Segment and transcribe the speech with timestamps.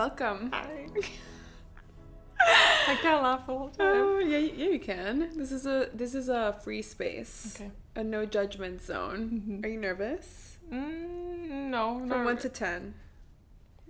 [0.00, 0.48] Welcome.
[0.50, 0.86] Hi.
[2.88, 3.86] I can't laugh the whole time.
[3.86, 5.28] Oh yeah, yeah, you can.
[5.36, 7.54] This is a this is a free space.
[7.60, 7.70] Okay.
[7.96, 9.60] A no judgment zone.
[9.62, 10.56] Are you nervous?
[10.72, 12.94] Mm, no, From one to ten.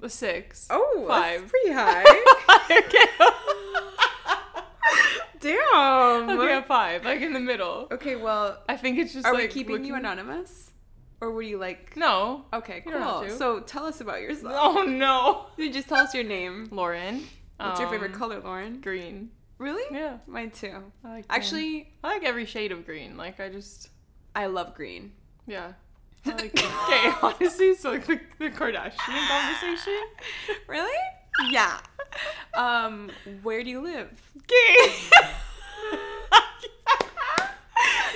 [0.02, 0.66] a six.
[0.68, 1.42] Oh, Five.
[1.42, 2.04] That's pretty high.
[5.38, 6.28] Damn.
[6.40, 7.86] okay, a five, like in the middle.
[7.92, 10.69] Okay, well, I think it's just are like we keeping you anonymous,
[11.20, 11.96] or would you like?
[11.96, 12.44] No.
[12.52, 13.28] Okay, You cool.
[13.30, 14.54] So tell us about yourself.
[14.56, 15.46] Oh no.
[15.56, 16.68] You just tell us your name.
[16.70, 17.24] Lauren.
[17.58, 18.80] What's your favorite um, color, Lauren?
[18.80, 19.30] Green.
[19.58, 19.82] Really?
[19.94, 20.16] Yeah.
[20.26, 20.68] Mine too.
[21.04, 21.38] I like green.
[21.38, 23.16] Actually, I like every shade of green.
[23.18, 23.90] Like I just
[24.34, 25.12] I love green.
[25.46, 25.72] yeah.
[26.26, 30.02] Like okay, honestly, so like the, the Kardashian conversation.
[30.68, 30.98] Really?
[31.50, 31.78] Yeah.
[32.54, 33.10] Um,
[33.42, 34.10] where do you live?
[34.36, 34.94] Okay.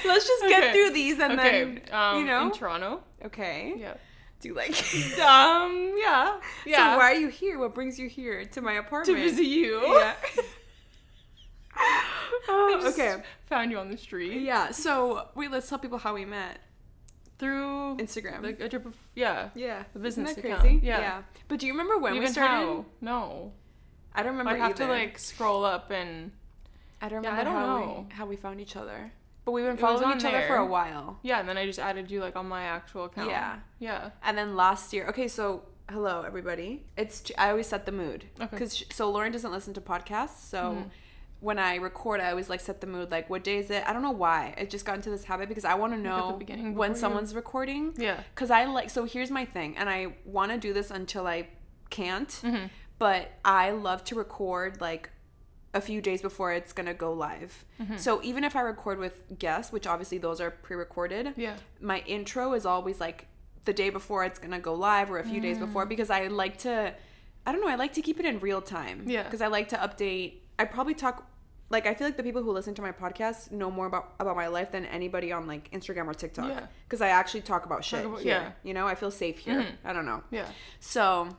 [0.04, 0.72] Let's just get Okay.
[0.72, 1.64] through these and okay.
[1.64, 2.42] then um, you know.
[2.46, 3.02] in Toronto.
[3.24, 3.74] okay.
[3.76, 3.94] Yeah.
[4.40, 4.70] Do you like?
[5.20, 5.94] Um.
[5.96, 6.38] Yeah.
[6.66, 6.92] Yeah.
[6.92, 7.58] So why are you here?
[7.58, 9.06] What brings you here to my apartment?
[9.06, 9.80] to visit you?
[9.98, 10.14] Yeah.
[12.46, 13.22] Oh, okay.
[13.46, 14.42] Found you on the street.
[14.42, 14.70] Yeah.
[14.70, 16.58] So wait, let's tell people how we met.
[17.38, 18.42] Through Instagram.
[18.44, 19.48] like a trip of yeah.
[19.56, 19.82] yeah.
[19.92, 20.60] the business Isn't that account.
[20.62, 20.86] crazy?
[20.86, 21.00] Yeah.
[21.00, 21.22] yeah.
[21.48, 22.52] But do you remember when we Even started?
[22.64, 22.84] how?
[23.00, 23.52] No.
[24.14, 26.30] I don't remember I'd have to like scroll up and
[27.02, 28.06] I don't Yeah, remember I don't how know.
[28.08, 29.10] we how we found each other.
[29.44, 31.18] But we've been following each other for a while.
[31.22, 33.28] yeah, and then I just added you like on my actual account.
[33.30, 33.56] Yeah.
[33.78, 34.10] Yeah.
[34.22, 36.86] And then last year, okay, so hello everybody.
[36.96, 38.48] It's I always set the mood Okay.
[38.50, 40.90] because so Lauren doesn't listen to podcasts, so Mhm.
[41.40, 43.10] when I record, I always like set the mood.
[43.10, 43.84] Like, what day is it?
[43.86, 44.54] I don't know why.
[44.56, 46.92] I just got into this habit because I want to at the know beginning when
[46.92, 47.92] before you- someone's recording.
[47.98, 48.22] Yeah.
[48.34, 51.48] Because I like so here's my thing, and I want to do this until I
[51.90, 52.30] can't.
[52.30, 52.70] Mhm.
[52.98, 55.10] But I love to record like
[55.74, 57.64] a few days before it's gonna go live.
[57.82, 57.96] Mm-hmm.
[57.96, 61.56] So even if I record with guests, which obviously those are pre-recorded, Yeah.
[61.80, 63.26] my intro is always like
[63.64, 65.66] the day before it's gonna go live or a few days Mm.
[65.66, 66.94] before because I like to,
[67.46, 69.04] I don't know, I like to keep it in real time.
[69.06, 69.24] Yeah.
[69.24, 70.34] Because I like to update.
[70.58, 71.26] I probably talk.
[71.70, 74.36] Like I feel like the people who listen to my podcast know more about about
[74.36, 76.50] my life than anybody on like Instagram or TikTok.
[76.50, 76.66] Yeah.
[76.84, 78.34] Because I actually talk about shit about- here.
[78.34, 78.52] yeah.
[78.62, 79.60] You know, I feel safe here.
[79.62, 79.72] Mhm.
[79.84, 80.22] I don't know.
[80.30, 80.46] Yeah.
[80.78, 81.30] So,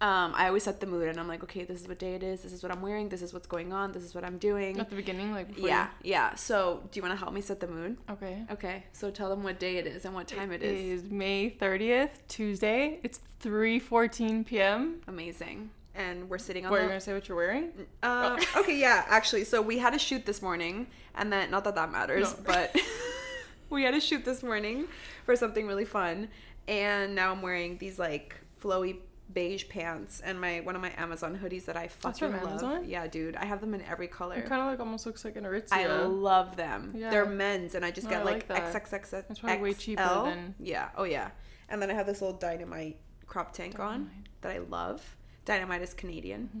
[0.00, 2.22] um, I always set the mood, and I'm like, okay, this is what day it
[2.22, 2.40] is.
[2.42, 3.08] This is what I'm wearing.
[3.10, 3.92] This is what's going on.
[3.92, 4.80] This is what I'm doing.
[4.80, 6.34] At the beginning, like before Yeah, yeah.
[6.36, 7.98] So, do you want to help me set the mood?
[8.08, 8.44] Okay.
[8.50, 8.84] Okay.
[8.92, 11.02] So tell them what day it is and what time it is.
[11.02, 12.98] is May 30th, Tuesday.
[13.02, 15.00] It's 3:14 p.m.
[15.06, 15.70] Amazing.
[15.94, 16.92] And we're sitting on What are you the.
[16.92, 17.12] gonna say?
[17.12, 17.70] What you're wearing?
[18.02, 19.44] Um, okay, yeah, actually.
[19.44, 22.44] So we had a shoot this morning, and then not that that matters, No.
[22.46, 22.74] but
[23.70, 24.86] we had a shoot this morning
[25.26, 26.28] for something really fun,
[26.68, 28.96] and now I'm wearing these like flowy
[29.32, 32.48] beige pants and my one of my Amazon hoodies that I fucking from love.
[32.62, 32.84] Amazon?
[32.88, 34.36] Yeah, dude, I have them in every color.
[34.36, 35.72] It kind of like almost looks like an Aritzia.
[35.72, 36.92] I love them.
[36.96, 37.10] Yeah.
[37.10, 38.72] They're men's, and I just No, get I like, like.
[38.72, 40.88] That's probably way cheaper than- Yeah.
[40.96, 41.30] Oh yeah.
[41.68, 44.10] And then I have this little dynamite crop tank on
[44.40, 45.16] that I love.
[45.44, 46.60] Dynamite is Canadian, Mm-hmm.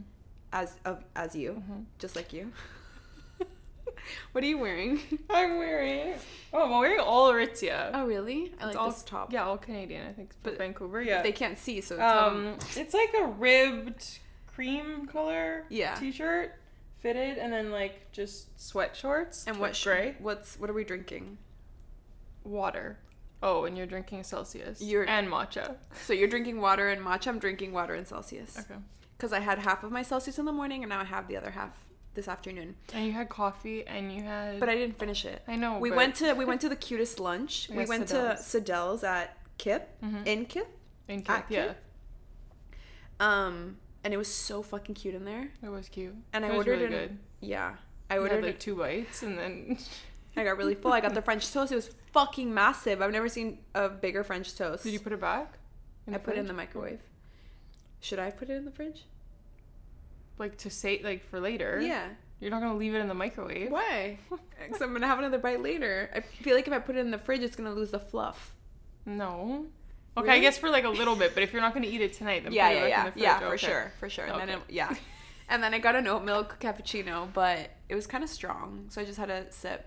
[0.52, 1.62] as of as you,
[1.98, 2.52] just like you.
[4.32, 5.00] what are you wearing?
[5.30, 6.14] I'm wearing.
[6.52, 7.90] Oh, I'm wearing all Aritzia.
[7.94, 8.42] Oh really?
[8.42, 9.32] I It's like all, this top.
[9.32, 10.06] Yeah, all Canadian.
[10.06, 11.02] I think, but Vancouver.
[11.02, 11.22] Yeah.
[11.22, 15.64] They can't see, so tell them- um, it's like a ribbed cream color.
[15.68, 15.94] Yeah.
[15.94, 16.54] T-shirt,
[16.98, 19.44] fitted, and then like just sweat shorts.
[19.46, 21.38] And what gray What's what are we drinking?
[22.44, 22.98] water.
[23.42, 24.80] Oh, and you're drinking Celsius.
[24.82, 25.76] You're- and matcha.
[26.04, 27.28] So you're drinking water and matcha.
[27.28, 28.58] I'm drinking water and Celsius.
[28.58, 28.78] Okay.
[29.16, 31.36] Because I had half of my Celsius in the morning, and now I have the
[31.36, 31.76] other half
[32.14, 32.76] this afternoon.
[32.92, 34.58] And you had coffee, and you had.
[34.60, 35.42] But I didn't finish it.
[35.48, 35.78] I know.
[35.78, 37.68] we but- went to we went to the cutest lunch.
[37.70, 38.50] we Yes, went Sadelle's.
[38.52, 40.26] to Sadelle's at Kip Mhm.
[40.26, 40.68] in Kip.
[41.08, 41.66] in Kip, yeah.
[41.68, 41.76] Kip?
[43.18, 45.50] Um, and it was so fucking cute in there.
[45.62, 46.14] It was cute.
[46.32, 47.18] And I it was ordered really it- good.
[47.40, 47.76] Yeah,
[48.08, 48.36] I I ordered.
[48.36, 49.78] ordered like two bites, and then
[50.36, 50.92] I got really full.
[50.92, 51.72] I got the French toast.
[51.72, 53.02] It was fucking massive.
[53.02, 54.84] I've never seen a bigger French toast.
[54.84, 55.54] did you put it back?
[56.12, 56.98] I put it in the microwave.
[58.00, 59.04] Should I put it in the fridge?
[60.40, 61.80] Like to say like for later.
[61.80, 62.08] Yeah.
[62.40, 63.70] You're not gonna leave it in the microwave.
[63.70, 64.18] Why?
[64.66, 66.10] Because I'm gonna have another bite later.
[66.14, 68.54] I feel like if I put it in the fridge, it's gonna lose the fluff.
[69.06, 69.66] No.
[70.16, 70.38] Okay, Really?
[70.38, 72.42] I guess for like a little bit, but if you're not gonna eat it tonight,
[72.44, 73.22] then yeah, put it yeah, yeah, in the fridge.
[73.22, 74.24] yeah, for sure, for sure.
[74.26, 74.58] And then Okay.
[74.68, 74.94] it, yeah,
[75.48, 79.00] And then I got an oat milk cappuccino, but it was kind of strong, so
[79.00, 79.86] I just had a sip.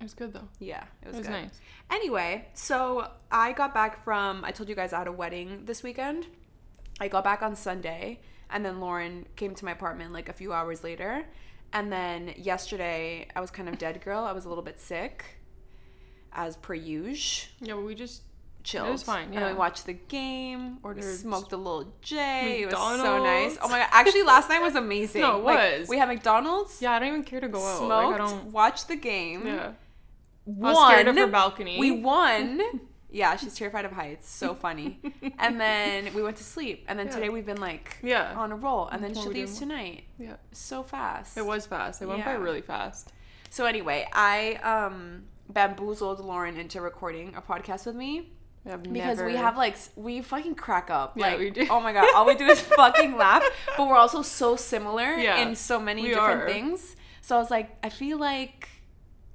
[0.00, 0.48] It was good though.
[0.58, 1.32] Yeah, it was, It was good.
[1.32, 1.60] nice.
[1.90, 5.82] Anyway, so I got back from I told you guys I had a wedding this
[5.82, 6.26] weekend.
[7.00, 8.20] I got back on Sunday
[8.52, 11.24] and then Lauren came to my apartment like a few hours later.
[11.72, 14.24] And then yesterday I was kind of dead girl.
[14.24, 15.24] I was a little bit sick
[16.32, 17.48] as per usual.
[17.60, 18.22] Yeah, but we just
[18.62, 18.88] Chilled.
[18.88, 19.46] It was fine, And yeah.
[19.52, 20.78] we watched the game.
[20.82, 22.60] Ordered smoked a little J.
[22.62, 23.56] It was so nice.
[23.62, 23.88] Oh my god!
[23.90, 25.22] Actually, last night was amazing.
[25.22, 25.88] No, it Like, was.
[25.88, 26.82] we had McDonald's.
[26.82, 27.78] yeah, I don't even care to go out.
[27.78, 27.88] Smoked.
[27.90, 28.44] Like, I don't.
[28.52, 29.46] Watched the game.
[29.46, 29.72] Yeah.
[30.44, 30.74] won.
[30.76, 31.78] I was scared of her balcony.
[31.78, 32.60] We won.
[33.12, 34.28] yeah, she's terrified of heights.
[34.30, 35.00] So funny.
[35.38, 36.84] and then we went to sleep.
[36.88, 37.14] And then Yeah.
[37.14, 38.34] today we've been like Yeah.
[38.36, 38.88] on a roll.
[38.88, 40.04] And then she leaves tonight.
[40.18, 40.36] Yeah.
[40.52, 41.36] So fast.
[41.36, 42.02] It was fast.
[42.02, 43.12] It went by really fast.
[43.50, 48.30] So anyway, I um bamboozled Lauren into recording a podcast with me.
[48.70, 51.16] I've Because we have like we fucking crack up.
[51.16, 51.66] Yeah, like we do.
[51.70, 53.42] oh my god, all we do is fucking laugh.
[53.76, 56.46] But we're also so similar Yeah, in so many different are.
[56.46, 56.94] things.
[57.22, 58.68] So I was like, I feel like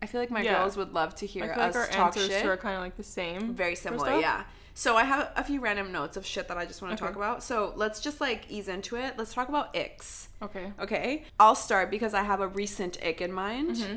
[0.06, 0.60] I feel like my Yeah.
[0.60, 2.44] girls would love to I hear feel like us our talk answers shit.
[2.44, 3.56] to are kind of like the same.
[3.56, 4.44] Very similar, yeah.
[4.76, 7.08] So I have a few random notes of shit that I just want to Okay.
[7.10, 7.42] talk about.
[7.42, 9.16] So let's just like ease into it.
[9.18, 10.28] Let's talk about icks.
[10.44, 10.72] Okay.
[10.80, 13.96] Okay, I'll start because I have a recent ick in mind, Mm-hmm.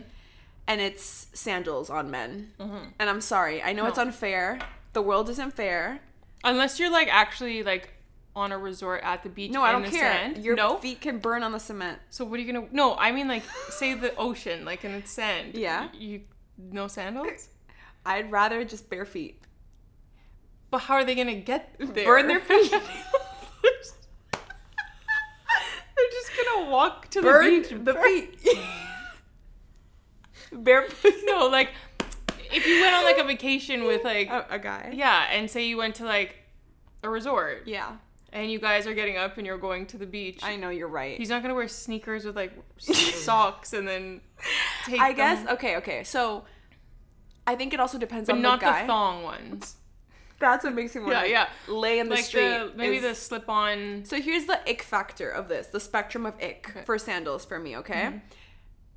[0.67, 2.53] and it's sandals on men.
[2.99, 4.59] And I'm sorry, I know it's unfair.
[4.95, 6.01] The world isn't fair.
[6.43, 7.91] Unless you're like actually like
[8.39, 9.51] on a resort at the beach.
[9.51, 10.13] No, I don't the care.
[10.13, 10.45] Sand.
[10.45, 10.77] Your no.
[10.77, 11.99] feet can burn on the cement.
[12.11, 12.67] So what are you gonna?
[12.73, 15.55] No, I mean like say the ocean, like in the sand.
[15.55, 15.89] Yeah.
[15.93, 16.21] You, you
[16.73, 17.49] no sandals.
[18.07, 19.41] I'd rather just bare feet.
[20.71, 22.05] But how are they gonna get there?
[22.07, 22.71] Burn their feet.
[22.73, 22.81] They're
[26.13, 27.85] just gonna walk to burn the beach.
[27.85, 28.59] the feet.
[30.53, 31.15] Barefoot.
[31.25, 31.71] No, like
[32.53, 34.93] if you went on like a vacation with like A, a guy.
[34.95, 36.37] yeah, and say you went to like
[37.03, 37.97] a resort Yeah.
[38.33, 40.41] And you guys are getting up and you're going to the beach.
[40.43, 41.17] I know you're right.
[41.19, 44.21] He's not gonna wear sneakers with like socks and then
[44.87, 45.01] take.
[45.01, 46.05] I guess them- okay, okay.
[46.05, 46.45] So
[47.47, 49.77] I think it also depends but on not the the, thong ones.
[50.41, 51.49] That's what makes me want Yeah, to yeah.
[51.67, 52.43] lay in the like street.
[52.43, 54.05] the maybe is- the slip on.
[54.05, 56.79] So here's the ick factor of this, the spectrum of ick Okay.
[56.81, 56.85] Mm-hmm.
[56.87, 58.21] for sandals for me, okay?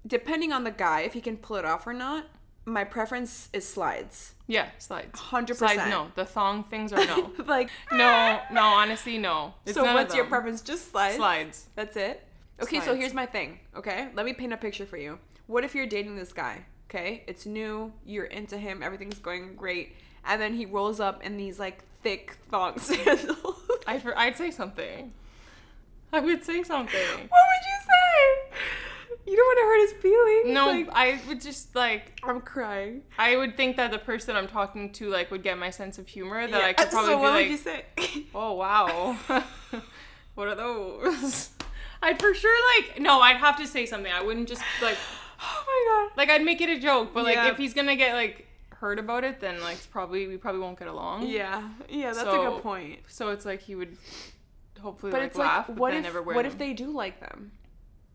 [0.06, 2.26] Depending on the guy, if he can pull it off or not,
[2.66, 4.34] my preference is slides.
[4.52, 5.18] Yeah, slides.
[5.18, 5.90] 100%.
[5.90, 6.12] No.
[6.16, 7.32] The thong things are no.
[7.48, 8.62] like, no, no.
[8.62, 9.54] Honestly, no.
[9.66, 10.62] It's so what's your preference?
[10.62, 11.16] Just slides?
[11.16, 11.68] Slides.
[11.76, 12.28] That's it?
[12.62, 14.10] Okay, so here's my thing, okay?
[14.14, 15.20] Let me paint a picture for you.
[15.48, 17.24] What if you're dating this guy, okay?
[17.28, 19.96] It's new, you're into him, everything's going great,
[20.26, 23.56] and then he rolls up in these like thick thong sandals.
[23.88, 25.14] I for, I'd say something.
[26.12, 27.00] I would say something.
[27.00, 28.01] What would you say?
[29.32, 30.54] You don't want to hurt his feelings.
[30.54, 33.04] No, like, I would just like I'm crying.
[33.18, 36.06] I would think that the person I'm talking to like would get my sense of
[36.10, 36.46] humor.
[36.48, 37.86] That Yeah, I could uh, probably so what like, would you say?
[38.36, 39.16] "Oh wow,
[40.36, 41.52] what are those?"
[42.02, 43.22] I'd for sure like no.
[43.22, 44.12] I'd have to say something.
[44.12, 44.98] I wouldn't just like
[45.42, 46.18] oh my god.
[46.18, 47.14] like I'd make it a joke.
[47.14, 47.52] But like Yeah.
[47.52, 50.90] if he's gonna get like hurt about it, then like probably we probably won't get
[50.90, 51.28] along.
[51.28, 53.00] Yeah, yeah, that's a good point.
[53.08, 53.96] So it's like he would
[54.82, 56.74] hopefully But like it's laugh, like, but what then if never wear what if they
[56.74, 57.54] do like them?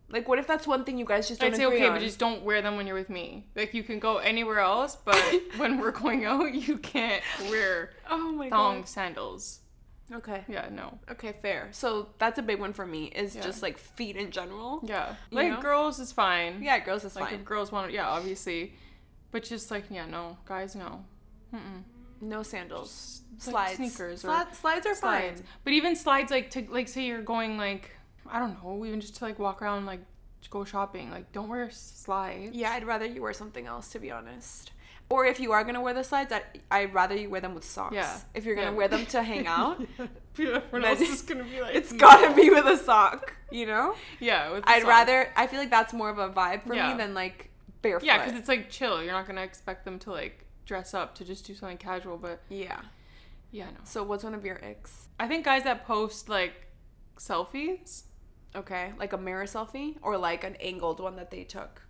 [0.09, 1.93] Like, what if that's one thing you guys just don't I'd say okay, on?
[1.93, 3.45] but just don't wear them when you're with me.
[3.55, 5.17] Like you can go anywhere else, but
[5.57, 9.59] when we're going out, you can't wear oh my thong sandals.
[10.13, 10.45] Okay.
[10.47, 10.99] Yeah, no.
[11.11, 11.67] Okay, fair.
[11.71, 13.05] So that's a big one for me.
[13.07, 13.41] Is Yeah.
[13.41, 14.79] just like feet in general.
[14.83, 15.61] Yeah, You like know?
[15.61, 16.63] girls is fine.
[16.63, 17.43] Yeah, girls is like fine.
[17.43, 18.73] girls want, yeah, obviously,
[19.31, 21.03] but just like yeah, no, guys, no.
[21.53, 21.83] Mm-mm.
[22.21, 23.21] no sandals.
[23.35, 23.75] Just, like, Slides.
[23.77, 25.49] sneakers or Sli- slides are Slides, fine.
[25.65, 27.91] but even slides like to like say you're going like
[28.31, 30.01] I don't know, even just to like walk around like
[30.49, 32.55] go shopping, like don't wear slides.
[32.55, 34.71] Yeah, I'd rather you wear something else to be honest.
[35.09, 37.63] Or if you are gonna wear the slides, I, I'd rather you wear them with
[37.63, 37.95] socks.
[37.95, 38.17] Yeah.
[38.33, 38.77] If you're gonna Yeah.
[38.77, 39.81] wear them to hang out,
[40.39, 41.97] Everyone Then else is gonna be like, it's no.
[41.97, 43.35] gotta be with a sock.
[43.51, 43.95] You know.
[44.19, 44.85] Yeah, with I'd socks.
[44.89, 45.31] rather.
[45.35, 46.91] I feel like that's more of a vibe for Yeah.
[46.91, 47.49] me than like
[47.81, 48.05] barefoot.
[48.05, 49.01] Yeah, because it's like chill.
[49.01, 52.41] You're not gonna expect them to like dress up to just do something casual, but
[52.49, 52.81] yeah.
[53.51, 53.79] yeah, no.
[53.85, 55.07] So what's one of your icks?
[55.19, 56.67] I think guys that post like
[57.17, 58.03] selfies,
[58.57, 61.83] Okay, like a mirror selfie or like an angled one that they took.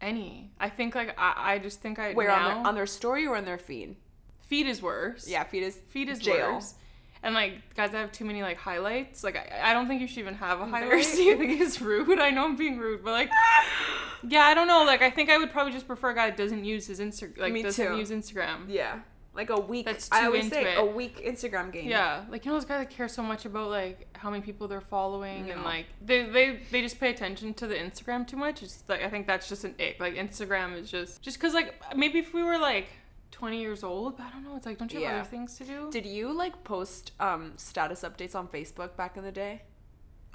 [0.00, 0.50] any.
[0.60, 3.26] I think like I, I just think I Where now, on their on their story
[3.26, 3.96] or on their feed?
[4.38, 5.26] feed is worse.
[5.28, 6.54] Yeah, feed is feed is jail.
[6.54, 6.74] worse.
[7.22, 10.06] And like guys that have too many like highlights, like I, I don't think you
[10.06, 10.92] should even have a highlight.
[10.92, 12.18] I think it's rude.
[12.20, 13.30] I know I'm being rude, but like,
[14.28, 14.84] yeah, I don't know.
[14.84, 17.38] Like I think I would probably just prefer a guy that doesn't use his Instagram.
[17.38, 17.96] like Me doesn't too.
[17.96, 18.66] use Instagram.
[18.68, 18.98] Yeah,
[19.34, 19.86] like a week.
[19.86, 20.78] That's I too always into say it.
[20.78, 21.88] a week Instagram game.
[21.88, 24.68] Yeah, like you know those guys that care so much about like how many people
[24.68, 28.62] they're following and like they, they they just pay attention to the Instagram too much.
[28.62, 29.96] It's like I think that's just an ick.
[30.00, 32.86] Like Instagram is just just because like maybe if we were like
[33.30, 34.56] twenty years old, but I don't know.
[34.56, 35.20] It's like don't you have Yeah.
[35.20, 35.90] other things to do?
[35.90, 39.62] Did you like post um status updates on Facebook back in the day?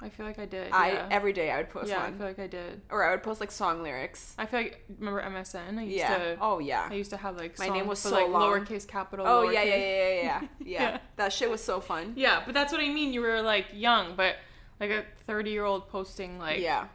[0.02, 0.72] I feel like I did.
[0.72, 1.08] I yeah.
[1.10, 2.80] every day I would post yeah, I feel like I did.
[2.90, 4.34] or I would post like song lyrics.
[4.38, 5.78] I feel like remember MSN.
[5.78, 6.18] I used Yeah.
[6.18, 6.38] to.
[6.40, 6.88] oh yeah.
[6.90, 8.42] I used to have like My songs name was for, so like long.
[8.64, 9.26] lowercase capital.
[9.26, 9.66] Oh yeah, lowercase.
[9.66, 10.90] yeah, yeah, yeah, yeah, yeah.
[10.90, 10.98] Yeah.
[11.16, 12.14] That shit was so fun.
[12.16, 13.12] Yeah, but that's what I mean.
[13.12, 14.36] You were like young, but
[14.78, 16.86] like a thirty-year-old posting like yeah.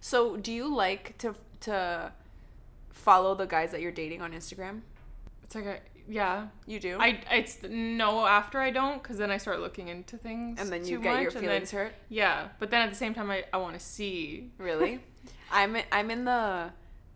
[0.00, 2.12] So, do you like to to
[2.90, 4.80] follow the guys that you're dating on Instagram?
[5.42, 6.48] It's like a yeah.
[6.66, 6.96] You do.
[7.00, 10.84] I it's no after I don't because then I start looking into things and then
[10.84, 11.92] you get your much, then- feelings hurt.
[12.08, 14.50] Yeah, but then at the same time I, I want to see.
[14.58, 15.00] Really?
[15.52, 16.70] I'm I'm in the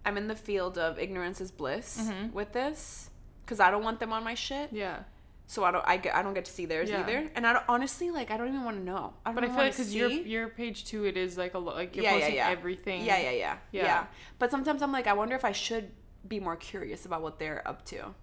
[0.04, 2.32] I'm in the field of ignorance is bliss Mhm.
[2.32, 3.10] with this
[3.44, 4.72] because I don't want them on my shit.
[4.72, 5.00] Yeah,
[5.46, 7.00] So I don't I, get, I don't get to see theirs Yeah.
[7.00, 7.28] either.
[7.34, 9.12] And I don't, honestly like I don't even want to know.
[9.26, 11.58] I don't but I feel like because your your page too, it is like a
[11.58, 12.48] lot like you're Yeah, yeah, yeah.
[12.50, 13.04] everything.
[13.04, 14.04] Yeah, yeah, yeah, yeah, Yeah.
[14.38, 15.90] But sometimes I'm like, I wonder if I should
[16.26, 18.14] be more curious about what they're up to.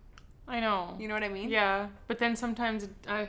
[0.47, 0.95] I know.
[0.99, 1.49] You know what I mean?
[1.49, 3.27] Yeah, but then sometimes it- I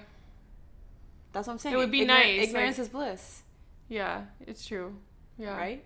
[1.33, 1.75] That's what I'm saying.
[1.75, 3.43] It would be Ignorant- nice, Ignorance like- is bliss,
[3.89, 4.97] yeah, it's true.
[5.37, 5.57] Yeah.
[5.57, 5.85] right?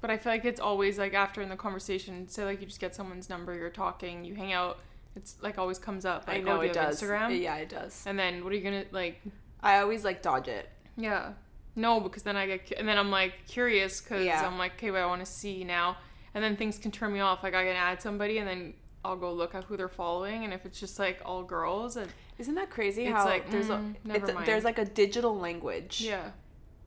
[0.00, 2.80] But I feel like it's always like after in the conversation, say like you just
[2.80, 4.78] get someone's number, you're talking, you hang out,
[5.16, 6.26] it's like always comes up.
[6.26, 7.00] Like, I know oh, it does.
[7.00, 7.40] Instagram.
[7.40, 8.04] Yeah, it does.
[8.06, 9.20] And then what are you gonna like?
[9.62, 10.68] I always like dodge it.
[10.96, 11.32] Yeah.
[11.74, 14.46] No, because then I get cu- and then I'm like curious because Yeah.
[14.46, 15.96] I'm like, okay, but I want to see now,
[16.34, 17.42] and then things can turn me off.
[17.42, 20.52] Like I can add somebody and then I'll go look at who they're following, and
[20.52, 23.04] if it's just like all girls, and Isn't that crazy?
[23.06, 26.00] It's how like, there's mm, a never it's, there's like a digital language.
[26.02, 26.30] yeah,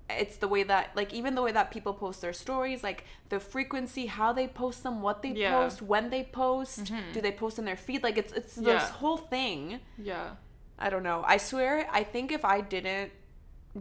[0.10, 3.40] it's the way that like even the way that people post their stories like the
[3.40, 5.52] frequency how they post them what they Yeah.
[5.64, 7.12] post when they post Mhm.
[7.14, 8.92] do they post in their feed like it's it's this Yeah.
[9.00, 10.36] whole thing yeah,
[10.78, 13.14] i don't know i swear i think if i didn't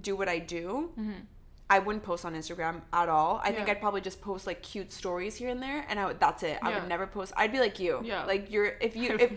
[0.01, 1.27] do what i do Mhm.
[1.71, 4.93] I wouldn't post on instagram at all i think i'd probably just post like cute
[4.93, 6.81] stories here and there and i would that's it i Yeah.
[6.81, 8.25] would never post i'd be like you Yeah.
[8.25, 9.33] like you're if you if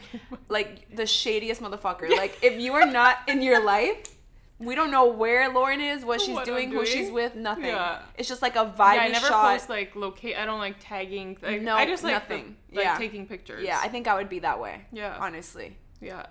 [0.50, 4.14] like the shadiest motherfucker like if you are not in your life
[4.60, 7.66] we don't know where Lauren is, what she's What I'm doing, who she's with, nothing.
[7.66, 8.00] Yeah.
[8.18, 9.02] It's just like a vibey yeah.
[9.02, 9.52] I never shot.
[9.54, 10.36] post like locate.
[10.36, 11.38] I don't like tagging.
[11.44, 12.56] Like, No, I just like nothing.
[12.74, 12.98] Like Yeah.
[12.98, 13.64] taking pictures.
[13.64, 14.82] yeah, I think I would be that way.
[14.92, 15.16] Yeah.
[15.20, 15.78] Honestly.
[16.02, 16.26] yeah.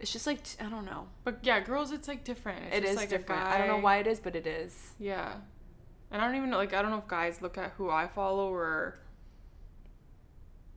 [0.00, 1.08] It's just like t- I don't know.
[1.24, 2.64] But yeah, girls, it's like different.
[2.66, 3.42] It's It just is like different.
[3.42, 4.92] I don't know why it is, but it is.
[4.98, 5.34] Yeah.
[6.10, 8.06] And I don't even know, like, I don't know if guys look at who I
[8.06, 8.98] follow or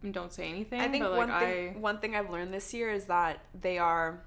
[0.10, 0.80] don't say anything.
[0.80, 3.78] I think but, like, one thing one thing I've learned this year is that they
[3.78, 4.22] are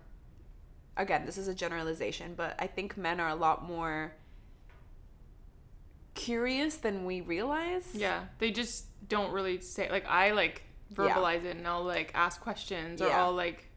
[0.96, 4.12] again, this is a generalization, but I think men are a lot more
[6.14, 7.88] curious than we realize.
[7.94, 10.96] Yeah, they just don't really say, like, I, like, Yeah.
[11.14, 13.24] verbalize it and I'll, like, ask questions or Yeah.
[13.24, 13.69] I'll, like,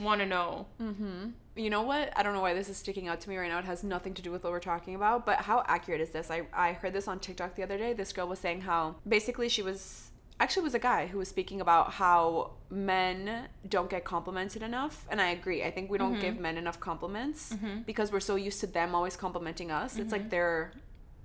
[0.00, 0.66] want to know.
[0.80, 1.30] Mm-hmm.
[1.54, 2.12] You know what?
[2.16, 3.58] I don't know why this is sticking out to me right now.
[3.58, 6.30] It has nothing to do with what we're talking about, but how accurate is this?
[6.30, 7.92] I, I heard this on TikTok the other day.
[7.92, 11.60] This girl was saying how basically she was actually was a guy who was speaking
[11.60, 15.06] about how men don't get complimented enough.
[15.10, 15.62] And I agree.
[15.62, 16.20] I think we don't mm-hmm.
[16.20, 17.82] give men enough compliments mm-hmm.
[17.82, 19.98] because we're so used to them always complimenting us.
[19.98, 20.30] It's like mm-hmm.
[20.30, 20.72] they're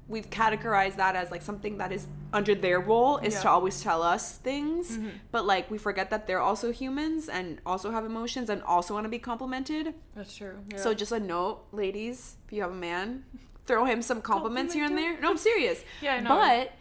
[0.07, 4.01] we've categorized that as like something that is under their role is to always tell
[4.01, 4.97] us things.
[4.97, 5.09] Mm-hmm.
[5.31, 9.05] But like we forget that they're also humans and also have emotions and also want
[9.05, 9.93] to be complimented.
[10.15, 10.59] That's true.
[10.75, 13.23] so just a note ladies if you have a man
[13.65, 15.19] throw him some compliments here and there.
[15.19, 15.83] No i'm serious.
[16.01, 16.29] Yeah, I know.
[16.29, 16.71] but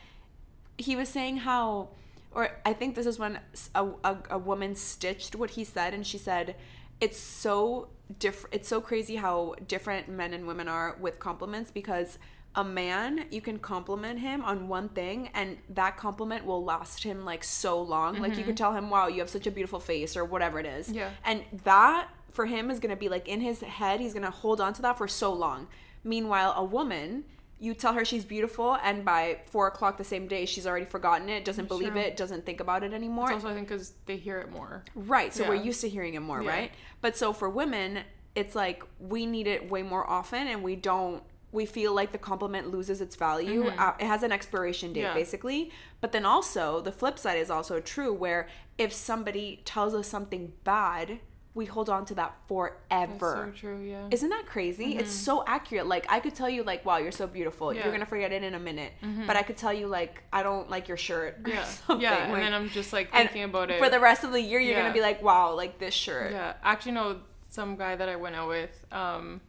[0.78, 1.88] he was saying how
[2.32, 3.40] or i think this is when
[3.74, 3.86] a
[4.30, 6.54] a woman stitched what he said and she said
[7.00, 12.18] it's so different it's so crazy how different men and women are with compliments because
[12.56, 17.24] a man you can compliment him on one thing and that compliment will last him
[17.24, 18.54] like so long like you can mm-hmm.
[18.54, 21.10] tell him wow you have such a beautiful face or whatever it is Yeah.
[21.24, 24.74] and that for him is gonna be like in his head, he's gonna hold on
[24.74, 25.66] to that for so long.
[26.04, 27.24] Meanwhile, a woman,
[27.58, 31.30] you tell her she's beautiful, and by four o'clock the same day, she's already forgotten
[31.30, 32.00] it, doesn't believe true.
[32.02, 33.32] it, doesn't think about it anymore.
[33.32, 34.84] It's also, I think, because they hear it more.
[34.94, 35.32] Right.
[35.32, 36.50] So we're used to hearing it more, Yeah.
[36.50, 36.72] right?
[37.00, 38.00] But so for women,
[38.34, 41.22] it's like we need it way more often and we don't
[41.56, 43.60] we feel like the compliment loses its value.
[43.84, 45.16] Uh, it has an expiration date Mm-hmm.
[45.16, 45.22] Yeah.
[45.22, 45.60] basically.
[46.02, 48.40] But then also the flip side is also true where
[48.84, 51.06] if somebody tells us something bad,
[51.54, 53.32] we hold on to that That's forever.
[53.54, 54.08] so true, yeah.
[54.16, 54.88] Isn't that crazy?
[55.00, 55.86] It's so accurate.
[55.94, 57.66] Like I could tell you like, wow, you're so beautiful.
[57.72, 57.82] Yeah.
[57.84, 58.92] You're gonna forget it in a minute.
[59.28, 61.32] But I could tell you like, I don't like your shirt.
[61.46, 61.64] or yeah.
[61.64, 62.02] something.
[62.02, 63.78] Yeah, and Like- then I'm just, like, thinking about it.
[63.82, 64.60] for the rest of the year.
[64.60, 64.82] You're Yeah.
[64.82, 66.32] gonna be like, wow, like this shirt.
[66.32, 67.20] Yeah, actually, no.
[67.48, 69.40] Some guy that I went out with, um,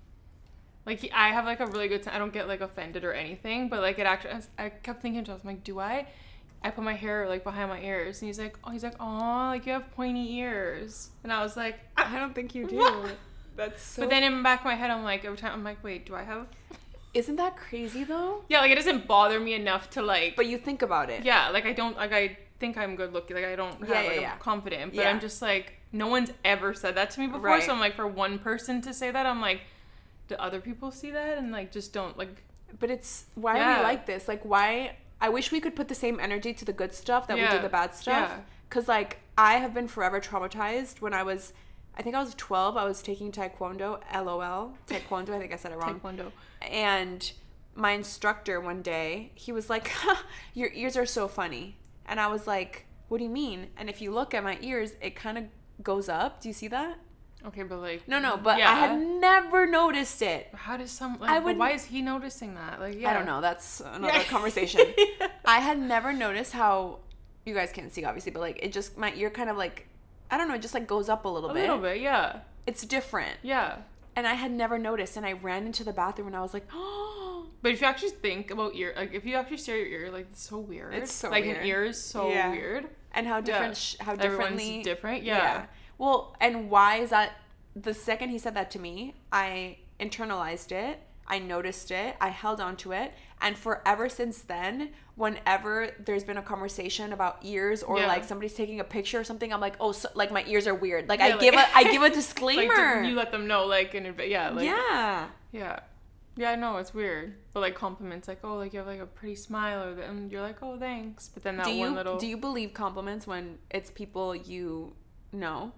[0.88, 2.01] like he, I have like a really good.
[2.01, 2.15] Time.
[2.15, 4.41] I don't get like offended or anything, but like it actually.
[4.58, 6.08] I kept thinking to myself, I'm like, do I?
[6.63, 9.50] I put my hair like behind my ears, and he's like, oh, he's like, oh,
[9.51, 11.77] like you have pointy ears, and I was like.
[11.98, 12.77] I don't think you do.
[12.77, 13.17] What?
[13.58, 14.03] That's so.
[14.03, 16.06] but then in the back of my head, I'm like, every time I'm like, wait,
[16.06, 16.48] do I have?
[17.13, 18.44] isn't that crazy though?
[18.48, 20.36] Yeah, like it doesn't bother me enough to like.
[20.36, 21.25] But you think about it.
[21.25, 23.36] yeah, like I don't like I think I'm good looking.
[23.36, 24.34] Like I don't have Yeah, like yeah, yeah.
[24.34, 25.10] I'm confident, but Yeah.
[25.10, 27.41] I'm just like no one's ever said that to me before.
[27.41, 27.63] Right.
[27.63, 29.62] So I'm like for one person to say that, I'm like,
[30.27, 32.43] do other people see that and like just don't like
[32.79, 34.27] but it's why are we like this?
[34.27, 37.38] Like why I wish we could put the same energy to the good stuff that
[37.38, 38.29] we do the bad stuff.
[38.29, 38.39] Yeah.
[38.69, 41.53] Cuz like I have been forever traumatized when I was
[41.96, 45.72] I think I was 12, I was taking taekwondo, LOL, taekwondo, I think I said
[45.72, 46.00] it wrong.
[46.00, 46.31] Taekwondo.
[46.62, 47.31] And
[47.74, 49.91] my instructor one day, he was like,
[50.53, 54.00] "Your ears are so funny." And I was like, "What do you mean?" And if
[54.01, 55.46] you look at my ears, it kind of
[55.81, 56.41] goes up.
[56.41, 56.98] Do you see that?
[57.46, 58.72] Okay, but like No, no, but yeah.
[58.72, 60.50] I had never noticed it.
[60.53, 61.20] How does some?
[61.20, 62.79] Like, I would- Why is he noticing that?
[62.79, 63.10] Like, yeah.
[63.12, 63.41] I don't know.
[63.41, 64.24] That's another Yeah.
[64.24, 64.82] conversation.
[65.46, 67.00] I had never noticed how
[67.46, 69.88] you guys can't see obviously, but like it just my ear kind of like
[70.29, 71.70] I don't know, it just like goes up a little A bit.
[71.70, 73.38] A little bit, yeah, It's different.
[73.44, 73.77] yeah.
[74.15, 76.65] And I had never noticed and I ran into the bathroom and I was like,
[76.74, 80.01] "Oh, But if you actually think about ear, like if you actually stare at your
[80.01, 80.94] ear, like it's so weird.
[80.96, 81.58] It's so like weird.
[81.60, 82.88] an ear is so weird.
[83.13, 85.65] and how different sh- how Everyone's differently different, yeah.
[85.97, 87.33] Well, and why is that
[87.75, 90.99] the second he said that to me, I internalized it.
[91.29, 92.15] I noticed it.
[92.21, 93.11] I held on to it.
[93.41, 98.07] And forever since then, whenever there's been a conversation about ears or Yeah.
[98.07, 100.73] like somebody's taking a picture or something, I'm like, oh, so, like my ears are
[100.75, 101.09] weird.
[101.09, 103.03] Like Yeah, I like- give a I give a Like disclaimer.
[103.03, 104.29] you let them know, like in advance.
[104.29, 105.27] Yeah, like yeah.
[105.51, 105.79] yeah,
[106.37, 106.51] yeah.
[106.51, 109.35] I know it's weird, but like compliments, like oh, like you have like a pretty
[109.35, 112.25] smile, or and you're like oh thanks, but then that Do one you little do
[112.27, 114.93] you believe compliments when it's people you
[115.33, 115.73] know?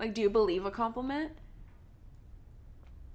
[0.00, 1.32] Like, do you believe a compliment?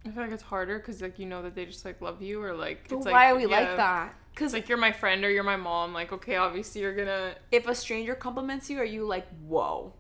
[0.06, 2.42] I feel like it's harder because like you know that they just like love you
[2.44, 4.14] or like But it's why like, are we like that?
[4.30, 5.94] Because like you're my friend or you're my mom.
[5.94, 9.94] Like okay, obviously you're gonna if a stranger compliments you, are you like, whoa?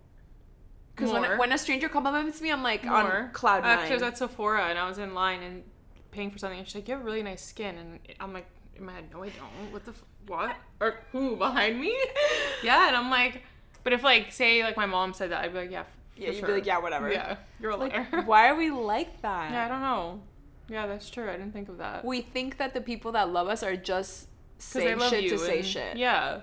[0.96, 2.96] Because when, when a stranger compliments me, I'm like more.
[2.96, 3.80] on cloud nine.
[3.80, 5.64] Actually, I was at Sephora and I was in line and
[6.12, 8.86] paying for something, and she's like, "You have really nice skin," and I'm like, in
[8.86, 9.74] my head, "No, I don't.
[9.74, 10.56] What the f- what?
[10.80, 11.98] Or who behind me?"
[12.64, 13.42] yeah, and I'm like,
[13.84, 15.84] but if like say like my mom said that, I'd be like, "Yeah."
[16.16, 16.48] F- yeah, you'd sure.
[16.48, 17.12] be like, yeah, whatever.
[17.12, 18.08] Yeah, you're a liar.
[18.12, 19.52] Like, why are we like that?
[19.52, 20.22] yeah, I don't know.
[20.70, 21.30] Yeah, that's true.
[21.30, 22.04] I didn't think of that.
[22.04, 25.38] We think that the people that love us are just 'Cause they saying shit to
[25.38, 25.98] say shit.
[25.98, 26.42] Yeah.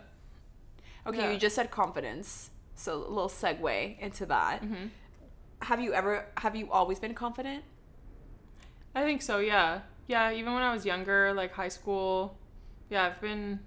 [1.07, 1.31] Okay, Yeah.
[1.33, 4.63] you just said confidence, so a little segue into that.
[4.63, 4.87] Mm-hmm.
[5.63, 6.27] Have you ever?
[6.39, 7.65] Have you always been confident?
[8.95, 9.39] I think so.
[9.39, 9.81] Yeah.
[10.07, 10.33] Yeah.
[10.33, 12.39] Even when I was younger, like high school.
[12.91, 13.61] Yeah, I've been.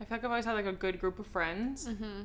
[0.00, 1.88] I feel like I've always had like a good group of friends.
[1.88, 2.22] Mm-hmm.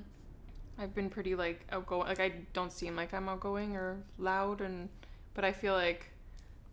[0.79, 2.07] I've been pretty like outgoing.
[2.07, 4.89] Like I don't seem like I'm outgoing or loud, and
[5.33, 6.11] but I feel like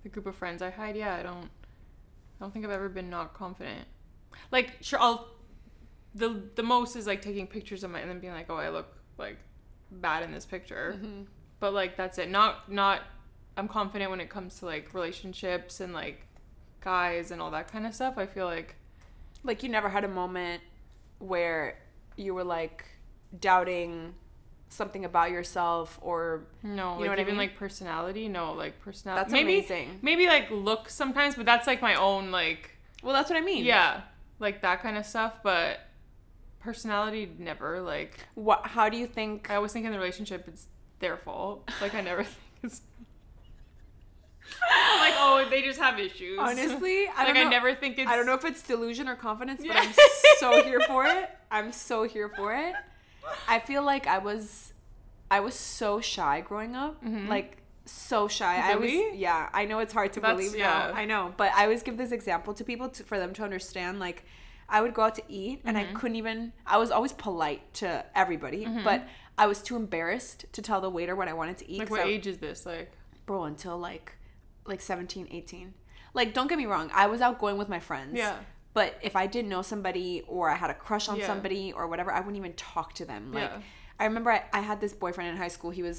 [0.04, 1.50] the group of friends I had, yeah, I don't.
[2.38, 3.86] I don't think I've ever been not confident.
[4.52, 5.28] Like sure, I'll.
[6.14, 8.68] The the most is like taking pictures of my and then being like, oh, I
[8.70, 8.86] look
[9.18, 9.38] like
[9.90, 10.94] bad in this picture.
[10.96, 11.22] Mm-hmm.
[11.58, 12.30] But like that's it.
[12.30, 13.02] Not not.
[13.56, 16.26] I'm confident when it comes to like relationships and like
[16.80, 18.14] guys and all that kind of stuff.
[18.18, 18.76] I feel like
[19.42, 20.62] Like you never had a moment
[21.18, 21.78] where
[22.16, 22.84] you were like
[23.40, 24.14] doubting
[24.68, 27.36] something about yourself or No, You know like what I mean?
[27.36, 28.28] like personality.
[28.28, 29.20] No, like personality.
[29.22, 29.98] That's maybe, amazing.
[30.02, 33.64] Maybe like look sometimes, but that's like my own like well that's what I mean.
[33.64, 34.02] yeah,
[34.38, 35.40] like that kind of stuff.
[35.42, 35.80] But
[36.60, 37.80] personality never.
[37.80, 40.66] Like What how do you think I always think in the relationship it's
[40.98, 41.70] their fault.
[41.80, 42.80] Like I never think it's.
[44.70, 46.38] I'm like oh they just have issues.
[46.40, 48.10] honestly I like don't I never think it's.
[48.10, 49.80] I don't know if it's delusion or confidence, but Yeah.
[49.82, 49.92] I'm
[50.38, 51.30] so here for it.
[51.50, 52.74] I'm so here for it.
[53.48, 54.72] I feel like I was
[55.30, 56.96] I was so shy growing up.
[57.28, 58.56] Like so shy.
[58.56, 58.98] I was Mm-hmm.
[59.00, 59.18] Really?
[59.18, 60.90] yeah, I know it's hard to That's- believe yeah.
[60.90, 60.94] now.
[60.94, 63.98] I know, but I always give this example to people to, for them to understand
[64.00, 64.24] like
[64.68, 65.90] I would go out to eat and Mm-hmm.
[65.96, 69.06] I couldn't even I was always polite to everybody, but
[69.38, 71.78] I was too embarrassed to tell the waiter what I wanted to eat.
[71.80, 72.66] Like what I- age is this?
[72.66, 72.90] Like
[73.26, 74.12] bro until like
[74.66, 75.74] like 17 18
[76.14, 78.36] like don't get me wrong i was out going with my friends Yeah.
[78.78, 81.26] But if i didn't know somebody or i had a crush on Yeah.
[81.32, 83.60] somebody or whatever i wouldn't even talk to them like Yeah.
[84.00, 85.98] i remember I, I had this boyfriend in high school he was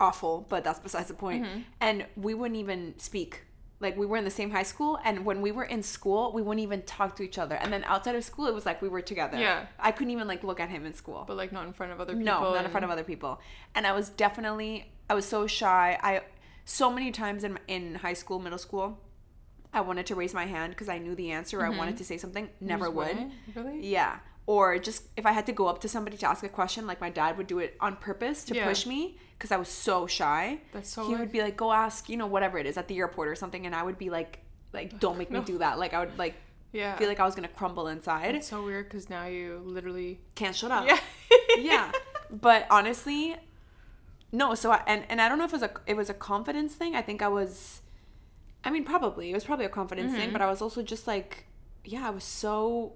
[0.00, 1.60] awful but that's besides the point Mm-hmm.
[1.80, 3.32] and we wouldn't even speak
[3.80, 6.42] like we were in the same high school and when we were in school we
[6.42, 8.88] wouldn't even talk to each other and then outside of school it was like we
[8.88, 9.66] were together Yeah.
[9.78, 12.00] i couldn't even like look at him in school but like not in front of
[12.00, 12.24] other people.
[12.24, 13.40] no, not in front of other people.
[13.74, 14.72] And I was definitely,
[15.10, 15.98] I was so shy.
[16.02, 16.22] I,
[16.64, 18.98] so many times in in high school, middle school,
[19.72, 21.64] I wanted to raise my hand because I knew the answer.
[21.64, 21.98] I wanted mm-hmm.
[21.98, 22.48] to say something.
[22.60, 23.16] Never would.
[23.54, 23.86] Really?
[23.86, 24.18] Yeah.
[24.46, 27.00] Or just if I had to go up to somebody to ask a question, like
[27.00, 28.66] my dad would do it on purpose to Yeah.
[28.66, 30.60] push me because I was so shy.
[30.72, 32.98] That's so He would be like, "Go ask, you know, whatever it is at the
[32.98, 34.40] airport or something," and I would be like,
[34.72, 36.34] "Like, don't make me do that." Like I would like
[36.72, 36.96] Yeah.
[36.96, 38.34] feel like I was gonna crumble inside.
[38.34, 40.20] It's so weird because now you literally.
[40.34, 40.98] Can't shut up Yeah.
[41.58, 41.92] yeah
[42.30, 43.36] but honestly
[44.32, 46.14] no so I, and and i don't know if it was a it was a
[46.14, 47.80] confidence thing i think i was
[48.64, 50.20] i mean probably it was probably a confidence Mm-hmm.
[50.20, 51.46] thing but i was also just like
[51.84, 52.92] yeah i was so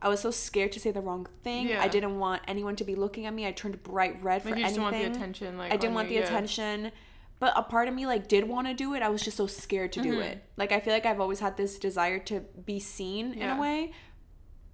[0.00, 1.82] i was so scared to say the wrong thing Yeah.
[1.82, 4.58] i didn't want anyone to be looking at me i turned bright red for Like
[4.58, 5.58] you anything want the attention.
[5.58, 6.20] Like i didn't want the yeah.
[6.24, 6.92] attention
[7.40, 9.00] but a part of me like did want to do it.
[9.02, 10.22] I was just so scared to do Mm-hmm.
[10.22, 10.42] it.
[10.56, 13.92] Like I feel like I've always had this desire to be seen in a way.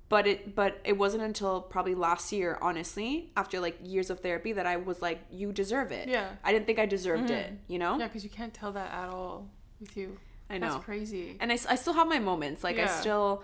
[0.09, 4.53] But it but it wasn't until probably last year, honestly, after like years of therapy
[4.53, 6.09] that I was like, you deserve it.
[6.09, 6.25] Yeah.
[6.25, 6.35] Mm-hmm.
[6.47, 7.99] I didn't think I deserved it, you know?
[7.99, 10.17] Yeah, because you can't tell that at all with you.
[10.51, 10.73] I know.
[10.75, 11.37] That's crazy.
[11.41, 13.43] and I, I still have my moments like i still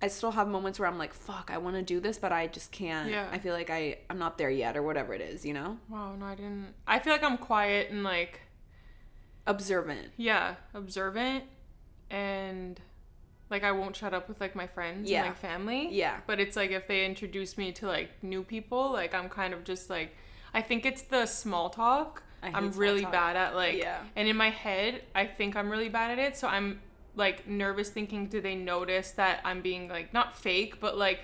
[0.00, 2.46] i still have moments where i'm like fuck i want to do this but i
[2.46, 3.28] just can't Yeah.
[3.32, 6.14] i feel like i i'm not there yet or whatever it is you know Wow,
[6.14, 6.74] no, I didn't.
[6.86, 8.40] I feel like I'm quiet and like,
[9.46, 11.44] observant yeah, observant
[12.10, 12.80] and
[13.50, 15.20] like I won't shut up with like my friends Yeah.
[15.20, 15.88] and like family.
[15.90, 16.18] Yeah.
[16.26, 19.64] But it's like if they introduce me to like new people, like I'm kind of
[19.64, 20.14] just like
[20.52, 22.22] I think it's the small talk.
[22.42, 23.12] I'm really talk.
[23.12, 24.00] bad at like Yeah.
[24.16, 26.36] and in my head I think I'm really bad at it.
[26.36, 26.80] So I'm
[27.16, 31.20] like nervous thinking do they notice that I'm being like not fake, but like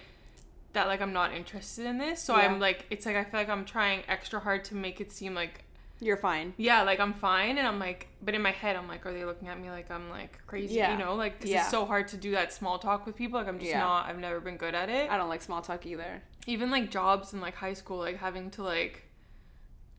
[0.72, 2.20] that like I'm not interested in this.
[2.20, 2.46] So Yeah.
[2.46, 5.35] I'm like it's like I feel like I'm trying extra hard to make it seem
[5.35, 5.61] like
[6.00, 9.07] you're fine yeah, like I'm fine, and I'm like, but in my head, I'm like,
[9.07, 10.74] are they looking at me like I'm like crazy?
[10.74, 10.92] Yeah.
[10.92, 11.61] You know, like 'cause Yeah.
[11.62, 13.38] it's so hard to do that small talk with people.
[13.38, 14.07] Like I'm just not.
[14.07, 15.09] I've never been good at it.
[15.09, 18.50] i don't like small talk either Even like jobs in like high school, like having
[18.50, 19.05] to like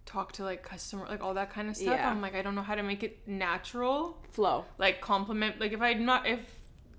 [0.05, 1.95] talk to like customer, like all that kind of stuff.
[1.95, 2.09] Yeah.
[2.09, 4.17] I'm like, I don't know how to make it natural.
[4.31, 6.39] flow Like compliment, like if I'm not if.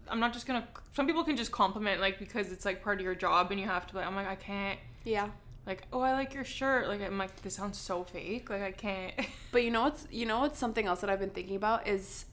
[0.09, 0.67] I'm not just gonna.
[0.95, 3.67] Some people can just compliment like because it's like part of your job and you
[3.67, 3.97] have to.
[3.97, 4.79] Like, I'm like I can't.
[5.05, 5.29] yeah
[5.67, 6.87] Like oh I like your shirt.
[6.89, 8.49] Like I'm like this sounds so fake.
[8.51, 9.15] Like I can't.
[9.53, 12.27] but you know what's you know what's something else that i've been thinking about is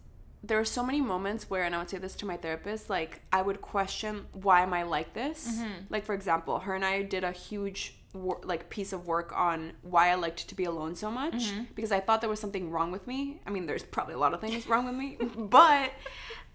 [0.44, 3.22] there are so many moments where and i would say this to my therapist like
[3.32, 5.72] i would question why am i like this Mm-hmm.
[5.90, 9.74] like for example her and i did a huge wor- like piece of work on
[9.82, 11.64] why i liked to be alone so much Mm-hmm.
[11.76, 14.34] because i thought there was something wrong with me i mean there's probably a lot
[14.34, 15.92] of things wrong with me but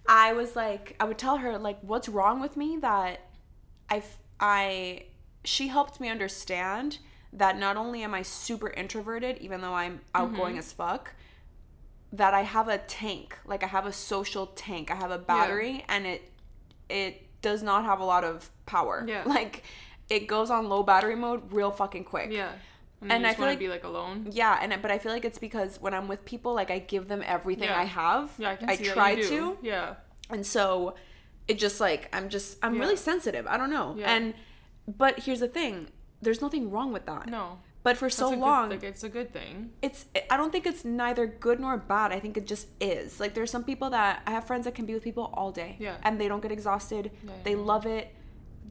[0.09, 3.21] i was like i would tell her like what's wrong with me that
[3.91, 4.03] I
[4.41, 5.05] I
[5.45, 6.99] she helped me understand
[7.33, 10.59] that not only am i super introverted even though i'm outgoing Mm-hmm.
[10.61, 11.15] as fuck
[12.11, 14.91] that I have a tank, like I have a social tank.
[14.91, 16.33] I have a battery and it
[16.89, 19.05] it does not have a lot of power.
[19.07, 19.25] Yeah.
[19.27, 19.63] Like
[20.09, 22.31] it goes on low battery mode real fucking quick.
[22.33, 22.53] Yeah.
[23.01, 24.27] And, And you I feel like- be like alone.
[24.31, 27.07] Yeah, and but I feel like it's because when I'm with people, like I give
[27.09, 27.79] them everything Yeah.
[27.79, 28.33] I have.
[28.39, 29.57] Yeah, I can see that try to.
[29.63, 29.95] Yeah.
[30.31, 30.95] And so
[31.47, 32.81] it just like I'm just I'm Yeah.
[32.81, 33.47] really sensitive.
[33.47, 33.95] I don't know.
[33.97, 34.13] Yeah.
[34.15, 34.35] And
[34.87, 35.89] but here's the thing.
[36.21, 37.29] There's nothing wrong with that.
[37.29, 37.61] No.
[37.85, 39.71] But for That's so a good- long like it's a good thing.
[39.81, 43.33] it's i don't think it's neither good nor bad i think it just is like
[43.35, 45.97] there's some people that i have friends that can be with people all day Yeah.
[46.03, 48.15] and they don't get exhausted Yeah, they love it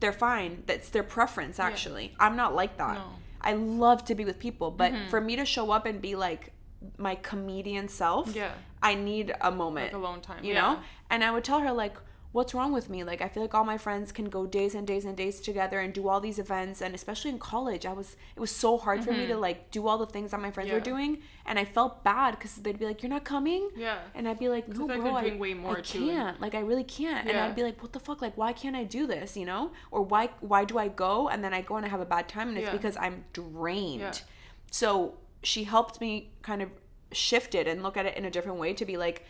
[0.00, 3.00] they're fine that's their preference actually i'm not like that No.
[3.00, 3.14] Mm-hmm.
[3.42, 3.52] i
[3.84, 6.52] love to be with people but for me to show up and be like
[6.96, 8.52] my comedian self Yeah.
[8.82, 10.60] i need a moment Like alone time, you yeah.
[10.60, 10.80] know
[11.10, 11.96] and i would tell her like
[12.32, 13.02] what's wrong with me?
[13.04, 15.80] Like i feel like all my friends can go days and days and days together
[15.80, 19.02] and do all these events and especially in college i was it was so hard
[19.02, 20.84] for me to like do all the things that my friends were Mm-hmm.
[20.94, 23.70] Doing and i felt bad because they'd be like you're not coming?
[23.76, 23.98] Yeah.
[24.14, 26.40] and i'd be like no bro I, doing way more I can't.
[26.40, 27.26] like i really can't.
[27.28, 28.20] And i'd be like what the fuck?
[28.20, 29.72] Like why can't i do this you know?
[29.90, 31.28] Or why why do i go?
[31.28, 32.72] And then i go and i have a bad time and it's Yeah.
[32.78, 34.00] because i'm drained.
[34.00, 34.12] Yeah.
[34.70, 36.68] so she helped me kind of
[37.12, 39.24] shift it and look at it in a different way to be like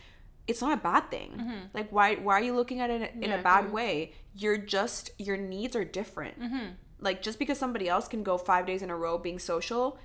[0.49, 1.31] it's not a bad thing
[1.75, 3.23] like why why are you looking at it in, in Mm-hmm.
[3.31, 3.73] Yeah, a bad good.
[3.73, 6.67] way you're just your needs are different Mm-hmm.
[7.01, 9.99] like just because somebody else can go five days in a row being social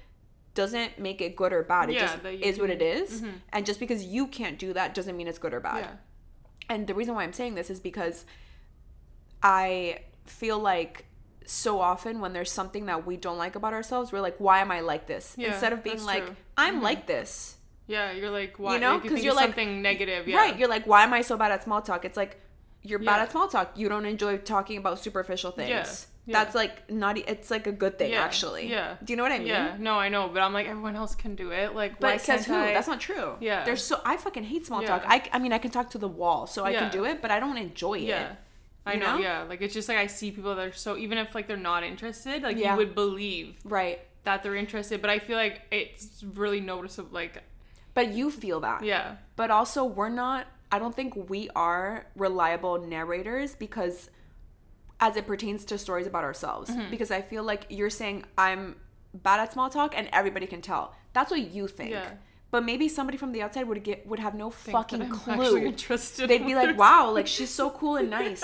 [0.53, 3.19] doesn't make it good or bad it Yeah, just is what it is.
[3.21, 3.34] can- is.
[3.53, 5.95] and just because you can't do that doesn't mean it's good or bad Yeah.
[6.69, 8.25] and the reason why I'm saying this is because
[9.41, 11.06] I feel like
[11.45, 14.71] so often when there's something that we don't like about ourselves, we're like, why am
[14.71, 15.36] I like this?
[15.38, 16.36] Instead of being like, true.
[16.58, 17.58] I'm like this.
[17.87, 18.11] Yeah.
[18.11, 18.75] You're like why?
[18.75, 20.27] You know, like, you because think you're it's like something negative.
[20.27, 20.37] Yeah.
[20.37, 20.57] Right.
[20.57, 22.05] You're like, why am I so bad at small talk?
[22.05, 22.39] It's like
[22.81, 23.71] you're bad at small talk.
[23.75, 25.69] You don't enjoy talking about superficial things.
[25.69, 25.85] Yeah,
[26.25, 26.33] yeah.
[26.43, 27.17] That's like not.
[27.17, 28.69] It's like a good thing, Yeah, actually.
[28.69, 28.95] yeah.
[29.03, 29.47] Do you know what I mean?
[29.47, 29.75] Yeah.
[29.79, 31.73] No, I know, but I'm like everyone else can do it.
[31.75, 32.53] Like, But why says who?
[32.55, 32.73] I?
[32.73, 33.35] That's not true.
[33.39, 33.63] Yeah.
[33.63, 34.87] There's so I fucking hate small Yeah.
[34.89, 35.03] talk.
[35.07, 36.79] I, I mean I can talk to the wall, so I Yeah.
[36.79, 38.03] can do it, but I don't enjoy it.
[38.03, 38.35] Yeah.
[38.85, 39.21] I know, know?
[39.23, 39.43] yeah.
[39.43, 41.83] Like it's just like I see people that are so even if like they're not
[41.83, 42.71] interested, like Yeah.
[42.71, 43.99] you would believe Right.
[44.25, 45.01] that they're interested.
[45.01, 47.09] But I feel like it's really noticeable.
[47.13, 47.43] Like,
[47.93, 48.84] But you feel that.
[48.84, 54.10] yeah, But also we're not I don't think we are reliable narrators because
[54.99, 56.71] as it pertains to stories about ourselves.
[56.71, 56.89] Mm-hmm.
[56.89, 58.77] Because I feel like you're saying I'm
[59.13, 60.95] bad at small talk and everybody can tell.
[61.13, 61.91] That's what you think.
[61.91, 62.10] Yeah.
[62.49, 65.73] But maybe somebody from the outside would get would have no think fucking clue.
[66.27, 68.43] They'd be like, "Wow, like she's so cool and nice."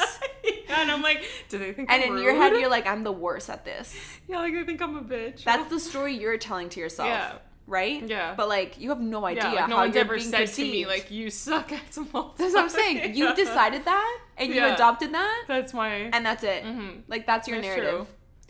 [0.67, 1.91] and I'm like, do they think?
[1.91, 3.95] and I'm in your head you're like, "I'm the worst at this."
[4.27, 5.43] yeah, like they think I'm a bitch.
[5.43, 7.09] That's the story you're telling to yourself.
[7.09, 7.33] Yeah.
[7.69, 8.01] Right?
[8.07, 8.33] Yeah.
[8.35, 10.39] But like you have no idea yeah, like, no how one's you're ever being said
[10.47, 10.69] perceived.
[10.71, 12.33] to me like you suck at small.
[12.37, 13.15] That's what I'm talk." saying.
[13.15, 14.73] You decided that and you Yeah.
[14.73, 15.89] adopted that That's my.
[16.15, 16.63] and that's it.
[16.63, 17.03] Mhm.
[17.07, 17.95] Like that's your That's narrative.
[17.95, 18.07] true.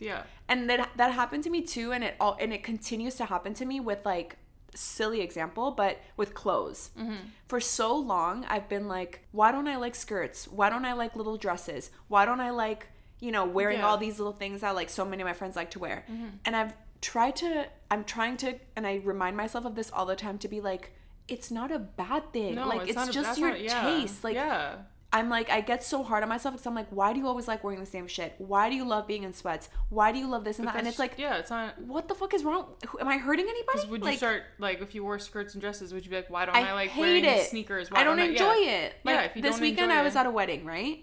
[0.08, 0.22] Yeah.
[0.48, 3.52] And that that happened to me too and it all and it continues to happen
[3.54, 4.36] to me with like
[4.74, 6.90] silly example, but with clothes.
[6.98, 7.14] Mm-hmm.
[7.48, 10.46] For so long, I've been like, why don't I like skirts?
[10.48, 11.90] Why don't I like little dresses?
[12.08, 12.86] Why don't I like,
[13.18, 13.82] you know, wearing Yeah.
[13.82, 13.90] Mm-hmm.
[13.90, 16.04] all these little things that like so many of my friends like to wear?
[16.44, 20.16] And I've tried to, I'm trying to, and I remind myself of this all the
[20.16, 20.92] time to be like,
[21.28, 22.56] it's not a bad thing.
[22.56, 23.82] No, like, it's, not a- just that's your not- yeah.
[23.82, 24.24] taste.
[24.24, 24.76] Like, yeah.
[25.12, 27.48] I'm like, I get so hard on myself because I'm like, why do you always
[27.48, 28.34] like wearing the same shit?
[28.38, 29.68] Why do you love being in sweats?
[29.88, 30.76] Why do you love this and that?
[30.76, 31.80] And it's like, yeah, it's not.
[31.82, 32.66] what the fuck is wrong?
[33.00, 33.88] Am I hurting anybody?
[33.88, 35.92] Would you start like if you wore skirts and dresses?
[35.92, 37.46] Would you be like, why don't I, I, like wearing it.
[37.46, 37.90] sneakers?
[37.90, 38.24] Why I don't yeah.
[38.26, 38.94] enjoy it.
[39.02, 41.00] Like Yeah, if you this don't weekend, I was at a wedding, right?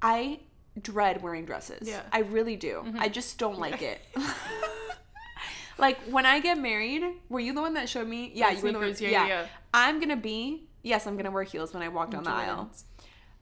[0.00, 0.38] I
[0.80, 1.88] dread wearing dresses.
[1.88, 1.98] Yeah.
[1.98, 2.08] Mm-hmm.
[2.12, 2.84] I really do.
[2.98, 4.00] I just don't like it.
[5.82, 8.30] like when I get married, were you the one that showed me?
[8.34, 8.94] Yeah, you were the one.
[8.98, 9.46] yeah, yeah, yeah.
[9.74, 10.68] I'm gonna be.
[10.82, 12.70] Yes, I'm gonna wear heels when I walk down the aisle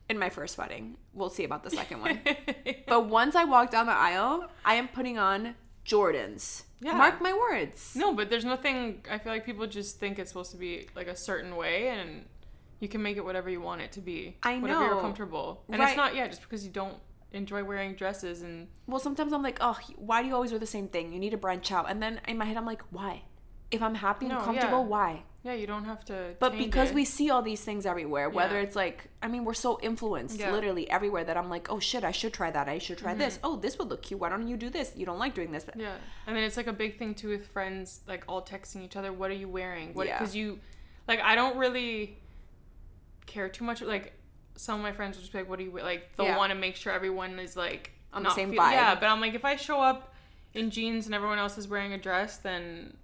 [0.08, 0.96] in my first wedding.
[1.12, 2.20] We'll see about the second one.
[2.88, 5.54] but once I walk down the aisle, I am putting on
[5.86, 6.64] Jordans.
[6.80, 6.94] Yeah.
[6.94, 7.94] Mark my words.
[7.94, 9.04] No, but there's nothing.
[9.10, 12.24] I feel like people just think it's supposed to be like a certain way, and
[12.80, 14.38] you can make it whatever you want it to be.
[14.42, 14.86] I Whatever know.
[14.86, 15.88] you're comfortable, and Right.
[15.88, 16.14] it's not.
[16.14, 16.96] Yeah, just because you don't
[17.32, 20.66] enjoy wearing dresses and Well, sometimes I'm like, oh, why do you always wear the
[20.66, 21.12] same thing?
[21.12, 21.90] You need to branch out.
[21.90, 23.22] And then in my head, I'm like, why?
[23.70, 24.84] If I'm happy and No, comfortable, yeah.
[24.96, 25.22] why?
[25.42, 26.34] yeah, you don't have to.
[26.38, 26.94] But because it.
[26.94, 28.62] we see all these things everywhere, whether Yeah.
[28.66, 30.50] it's like, I mean, we're so influenced Yeah.
[30.52, 32.68] literally everywhere that I'm like, oh shit, I should try that.
[32.68, 33.38] I should try this.
[33.42, 34.20] Oh, this would look cute.
[34.20, 34.92] Why don't you do this?
[34.96, 35.64] You don't like doing this.
[35.64, 35.80] Mm-hmm.
[35.80, 35.94] Yeah,
[36.26, 39.12] and then it's like a big thing too with friends, like all texting each other.
[39.12, 39.94] What are you wearing?
[39.94, 40.08] What?
[40.08, 40.18] Yeah.
[40.18, 40.58] Because you,
[41.08, 42.18] like, I don't really
[43.26, 43.80] care too much.
[43.80, 44.12] Like,
[44.60, 45.70] some of my friends will just be like, "What do you?
[45.72, 46.36] Like, they'll Yeah.
[46.36, 48.72] want to make sure everyone is like On the same feel- vibe.
[48.72, 50.14] Yeah, but I'm like, if I show up
[50.54, 52.96] in jeans and everyone else is wearing a dress, then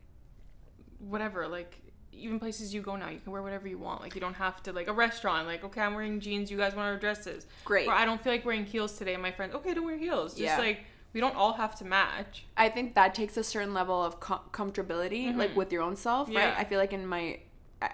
[0.99, 1.47] whatever.
[1.49, 1.81] Like.
[2.19, 4.01] Even places you go now, you can wear whatever you want.
[4.01, 5.47] Like you don't have to like a restaurant.
[5.47, 6.51] Like okay, I'm wearing jeans.
[6.51, 7.47] You guys want to wear dresses.
[7.63, 7.87] Great.
[7.87, 9.15] Or I don't feel like wearing heels today.
[9.19, 10.31] My friends, okay, don't wear heels.
[10.33, 10.57] Just Yeah.
[10.59, 10.81] like
[11.13, 12.47] we don't all have to match.
[12.57, 16.29] I think that takes a certain level of com- comfortability, like with your own self,
[16.29, 16.37] right?
[16.39, 16.47] Mm-hmm.
[16.55, 16.55] Yeah.
[16.57, 17.41] I feel like in my,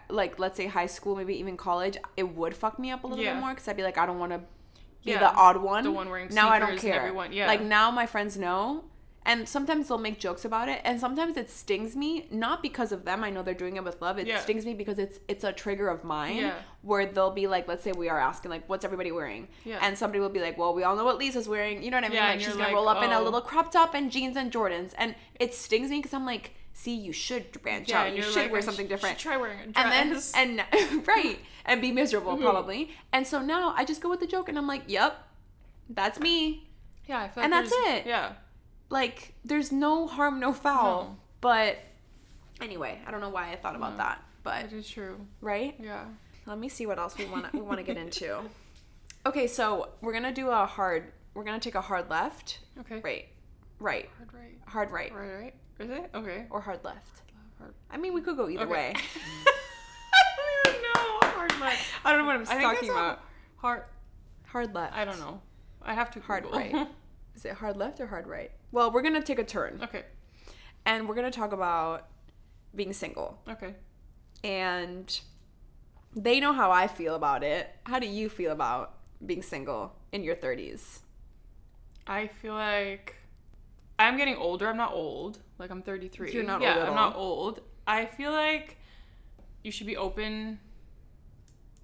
[0.09, 3.25] like, let's say high school, maybe even college, it would fuck me up a little
[3.25, 3.35] Yeah.
[3.35, 5.83] bit more because I'd be like, I don't want to be Yeah, the odd one.
[5.85, 6.95] the one wearing now I don't care.
[6.95, 7.47] everyone- yeah.
[7.49, 8.85] Like now my friends know,
[9.25, 13.05] and sometimes they'll make jokes about it, and sometimes it stings me not because of
[13.05, 13.23] them.
[13.23, 14.19] I know they're doing it with love.
[14.19, 14.41] It Yeah.
[14.41, 16.55] stings me because it's it's a trigger of mine Yeah.
[16.83, 19.47] where they'll be like, let's say we are asking like, what's everybody wearing?
[19.65, 19.79] Yeah.
[19.81, 21.83] And somebody will be like, well, we all know what Lisa's wearing.
[21.85, 22.17] You know what I mean?
[22.17, 23.23] Yeah, like she's gonna like, roll up in a oh.
[23.23, 26.95] little crop top and jeans and Jordans, and it stings me because I'm like, see,
[26.95, 28.17] you should branch Yeah, out.
[28.17, 29.19] You should like, wear something different.
[29.19, 30.33] try wearing a dress.
[30.35, 32.43] And then and right and be miserable Mm-hmm.
[32.43, 32.91] probably.
[33.13, 35.17] And so now I just go with the joke and I'm like, yep,
[35.89, 36.69] that's me.
[37.07, 38.07] Yeah, I feel like And that's it.
[38.07, 38.33] Yeah.
[38.91, 41.03] Like there's no harm, no foul.
[41.05, 41.17] No.
[41.41, 41.79] But
[42.61, 45.27] anyway, I don't know why I thought about that, but It is true.
[45.41, 45.75] right.
[45.81, 46.05] Yeah.
[46.47, 48.41] Let me see what else we want to we want to get into.
[49.25, 51.13] Okay, so we're gonna do a hard.
[51.33, 52.59] We're gonna take a hard left.
[52.81, 53.01] Okay.
[53.05, 53.29] Right,
[53.79, 54.59] right, Hard right.
[54.67, 55.55] hard right, Right, right.
[55.79, 56.11] Is it?
[56.15, 56.47] Okay.
[56.51, 57.23] or hard left.
[57.59, 57.75] Hard.
[57.91, 58.73] I mean, we could go either Okay.
[58.73, 58.95] way.
[59.47, 61.29] I don't even know.
[61.31, 61.85] Hard left.
[62.05, 63.21] I don't know what I'm talking about.
[63.57, 63.85] Hard.
[64.47, 64.95] Hard left.
[64.97, 65.41] I don't know.
[65.83, 66.59] I have to Hard Google.
[66.59, 66.89] right.
[67.35, 68.51] Is it hard left or hard right?
[68.73, 70.03] Well, we're gonna take a turn, okay.
[70.85, 72.07] and we're gonna talk about
[72.75, 73.39] being single.
[73.49, 73.75] Okay.
[74.45, 75.19] And
[76.15, 77.71] they know how I feel about it.
[77.85, 80.99] How do you feel about being single in your 30s?
[82.07, 83.17] I feel like
[83.99, 84.69] I'm getting older.
[84.69, 85.39] I'm not old.
[85.59, 86.33] Like I'm 33.
[86.33, 87.61] You're not yeah, old I'm not old.
[87.87, 88.79] I feel like
[89.63, 90.59] you should be open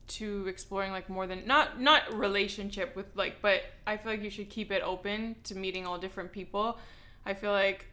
[0.09, 4.31] to exploring like more than not not relationship with like but I feel like you
[4.31, 6.79] should keep it open to meeting all different people.
[7.27, 7.87] I feel like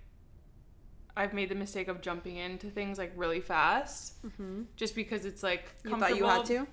[1.18, 4.64] I've made the mistake of jumping into things like really fast, mm-hmm.
[4.76, 6.68] just because it's like You thought you had to?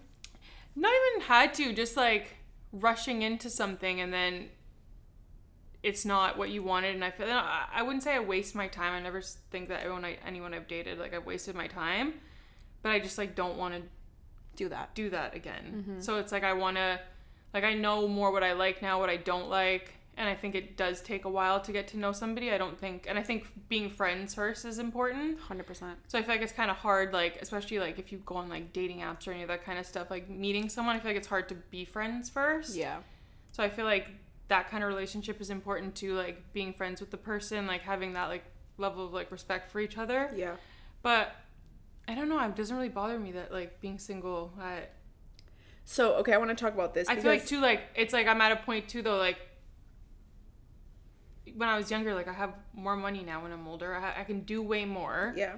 [0.74, 2.36] not even had to just like
[2.72, 4.48] rushing into something and then
[5.82, 8.68] it's not what you wanted and i feel i I wouldn't say i waste my
[8.68, 12.14] time i never think that everyone I, anyone i've dated like i've wasted my time
[12.82, 13.82] but i just like don't want to
[14.56, 14.94] Do that.
[14.94, 16.00] do that again mm-hmm.
[16.00, 17.00] so it's like i want to
[17.54, 20.54] like i know more what i like now what i don't like and i think
[20.54, 23.22] it does take a while to get to know somebody i don't think and i
[23.22, 25.94] think being friends first is important 100%.
[26.06, 28.48] so I feel like it's kind of hard, like especially like if you go on
[28.50, 30.94] like dating apps or any of that kind of stuff, like meeting someone.
[30.94, 32.76] I feel like it's hard to be friends first.
[32.76, 32.98] Yeah.
[33.52, 34.08] So I feel like
[34.52, 38.12] that kind of relationship is important to like being friends with the person, like having
[38.12, 38.44] that like
[38.76, 40.30] level of like respect for each other.
[40.36, 40.56] Yeah.
[41.00, 41.34] But
[42.06, 42.38] I don't know.
[42.38, 44.52] It doesn't really bother me that like being single.
[44.60, 44.88] I
[45.86, 48.26] So, okay, I want to talk about this I feel like too like it's like
[48.26, 49.38] I'm at a point too though like
[51.56, 53.94] when I was younger, like I have more money now when I'm older.
[53.94, 55.32] I, ha- I can do way more.
[55.34, 55.56] yeah.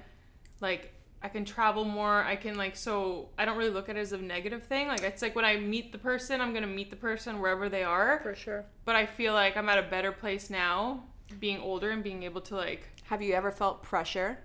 [0.61, 0.93] like
[1.25, 2.21] I can travel more.
[2.23, 4.87] I can like so I don't really look at it as a negative thing.
[4.87, 7.83] Like it's like when I meet the person, I'm gonna meet the person wherever they
[7.83, 8.19] are.
[8.21, 8.63] For sure.
[8.85, 11.03] But I feel like I'm at a better place now,
[11.39, 14.37] being older and being able to like Have you ever felt pressure?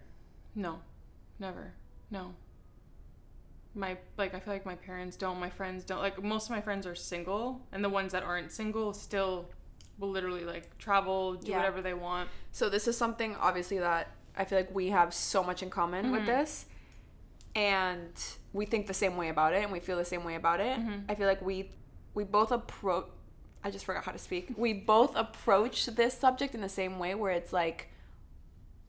[0.54, 0.80] no,
[1.38, 1.72] never.
[2.10, 2.34] No.
[3.74, 6.00] My like I feel like my parents don't, my friends don't.
[6.00, 9.50] Like most of my friends are single and the ones that aren't single still
[9.98, 11.58] will literally like travel, do Yeah.
[11.58, 12.30] whatever they want.
[12.52, 16.06] So this is something obviously that I feel like we have so much in common
[16.06, 16.14] Mm-hmm.
[16.14, 16.66] with this.
[17.54, 18.12] And
[18.52, 20.78] we think the same way about it and we feel the same way about it.
[20.78, 21.10] Mm-hmm.
[21.10, 21.70] I feel like we
[22.14, 23.06] we both approach
[23.62, 24.54] I just forgot how to speak.
[24.56, 27.90] We both approach this subject in the same way where it's like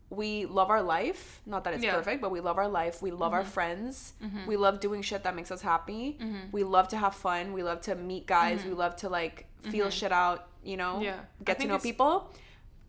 [0.09, 1.41] we love our life.
[1.45, 1.95] Not that it's Yeah.
[1.95, 3.01] perfect, but we love our life.
[3.01, 3.49] We love our mm-hmm.
[3.49, 4.13] friends.
[4.23, 4.45] Mm-hmm.
[4.45, 6.17] We love doing shit that makes us happy.
[6.21, 6.51] Mm-hmm.
[6.51, 7.53] We love to have fun.
[7.53, 8.63] We love to meet guys.
[8.65, 11.01] We love to like feel shit out, you know?
[11.01, 11.19] Yeah.
[11.43, 12.29] Get to know it's- people.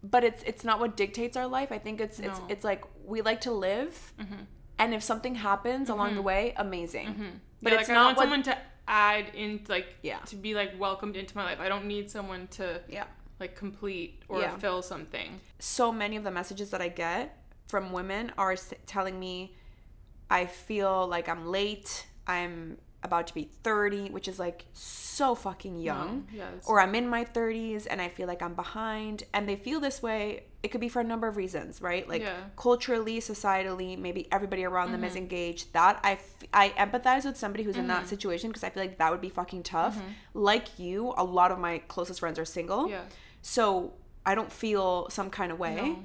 [0.04, 1.70] But it's it's not what dictates our life.
[1.70, 2.34] I think it's it's No.
[2.34, 2.50] Mm-hmm.
[2.50, 4.12] it's like we like to live.
[4.78, 6.24] And if something happens along the mm-hmm.
[6.24, 7.08] way, amazing.
[7.08, 7.24] Mm-hmm.
[7.62, 8.58] But Yeah, it's like, I not want what someone to
[8.88, 10.18] add in like Yeah.
[10.26, 11.58] to be like welcomed into my life.
[11.60, 13.04] I don't need someone to Yeah.
[13.38, 14.56] like complete or Yeah.
[14.58, 15.40] fill something.
[15.60, 19.54] so many of the messages that I get from women are s- telling me
[20.28, 22.06] I feel like I'm late.
[22.26, 26.26] I'm about to be 30, which is like so fucking young.
[26.32, 29.24] yeah, it's- or I'm in my 30s and I feel like I'm behind.
[29.34, 30.44] And they feel this way.
[30.62, 32.08] It could be for a number of reasons, right?
[32.08, 32.28] Like Yeah.
[32.34, 32.48] Mm-hmm.
[32.56, 35.72] culturally, societally, maybe everybody around them is engaged.
[35.72, 38.98] That I, f- I empathize with somebody who's in that situation because I feel like
[38.98, 40.00] that would be fucking tough.
[40.34, 42.88] Like you, a lot of my closest friends are single.
[42.88, 43.02] Yeah.
[43.42, 43.94] So
[44.24, 45.74] I don't feel some kind of way.
[45.76, 45.98] No.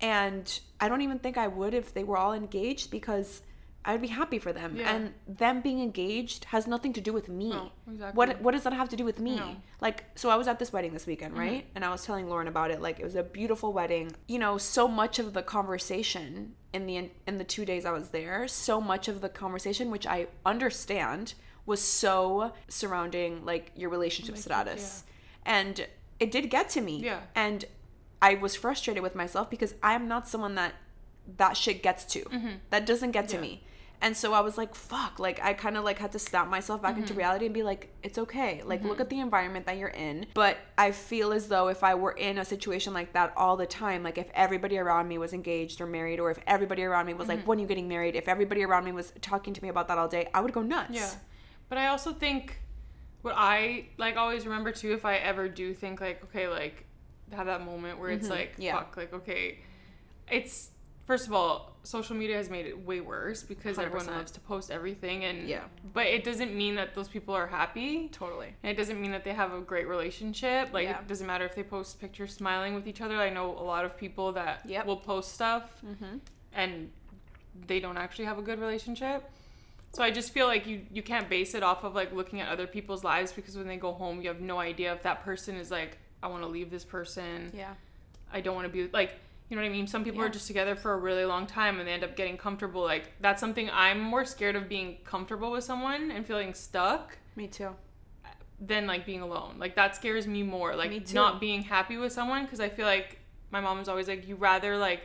[0.00, 3.42] And I don't even think I would if they were all engaged because
[3.86, 4.76] I'd be happy for them.
[4.76, 4.94] Yeah.
[4.94, 7.50] And them being engaged has nothing to do with me.
[7.50, 8.16] No, exactly.
[8.16, 9.36] What what does that have to do with me?
[9.36, 9.42] No.
[9.42, 9.58] Mm-hmm.
[9.80, 11.66] Like so I was at this wedding this weekend, right?
[11.74, 14.12] And I was telling Lauren about it like it was a beautiful wedding.
[14.26, 18.08] You know, so much of the conversation in the in the 2 days I was
[18.08, 21.34] there, so much of the conversation which I understand
[21.66, 25.04] was so surrounding like your relationship status.
[25.44, 25.86] And
[26.20, 27.02] it did get to me.
[27.04, 27.20] Yeah.
[27.34, 27.64] And
[28.22, 30.72] I was frustrated with myself because I'm not someone that
[31.36, 32.24] that shit gets to.
[32.70, 33.44] That doesn't get to Mm-hmm.
[33.44, 33.50] Yeah.
[33.50, 33.64] me.
[34.04, 35.18] And so I was like, fuck.
[35.18, 37.00] Like, I kind of like had to snap myself back Mm-hmm.
[37.02, 38.60] into reality and be like, it's okay.
[38.64, 40.26] Like, look at the environment that you're in.
[40.34, 43.66] But I feel as though if I were in a situation like that all the
[43.66, 47.14] time, like if everybody around me was engaged or married, or if everybody around me
[47.14, 47.38] was Mm-hmm.
[47.38, 48.14] like, when are you getting married?
[48.14, 50.62] If everybody around me was talking to me about that all day, I would go
[50.62, 50.90] nuts.
[50.92, 51.10] Yeah.
[51.70, 52.60] But I also think
[53.22, 56.84] what I like always remember too if I ever do think like okay like
[57.32, 58.62] have that moment where it's like Mm-hmm.
[58.62, 58.74] Yeah.
[58.76, 59.60] fuck like okay
[60.30, 60.68] it's
[61.06, 64.16] first of all social media has made it way worse because everyone 100%.
[64.16, 65.60] loves to post everything and Yeah.
[65.92, 68.54] but it doesn't mean that those people are happy Totally.
[68.62, 70.72] and it doesn't mean that they have a great relationship.
[70.72, 70.98] Like Yeah.
[71.00, 73.16] it doesn't matter if they post pictures smiling with each other.
[73.18, 74.86] I know a lot of people that Yep.
[74.86, 76.20] will post stuff Mhm.
[76.54, 76.90] and
[77.66, 79.30] they don't actually have a good relationship.
[79.92, 82.48] So I just feel like you you can't base it off of like looking at
[82.48, 85.54] other people's lives because when they go home you have no idea if that person
[85.56, 87.52] is like I want to leave this person.
[87.54, 87.74] Yeah.
[88.32, 89.86] I don't want to be like you know what I mean?
[89.86, 90.26] Some people Yeah.
[90.26, 92.82] are just together for a really long time and they end up getting comfortable.
[92.82, 97.46] Like that's something I'm more scared of being comfortable with someone and feeling stuck Me
[97.46, 97.76] too.
[98.60, 99.56] than like being alone.
[99.58, 100.74] Like that scares me more.
[100.74, 101.14] Like Me too.
[101.14, 103.18] not being happy with someone because I feel like
[103.50, 105.02] my mom is always like you rather like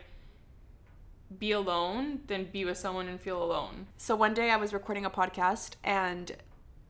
[1.37, 3.87] be alone than be with someone and feel alone.
[3.97, 6.35] So one day I was recording a podcast and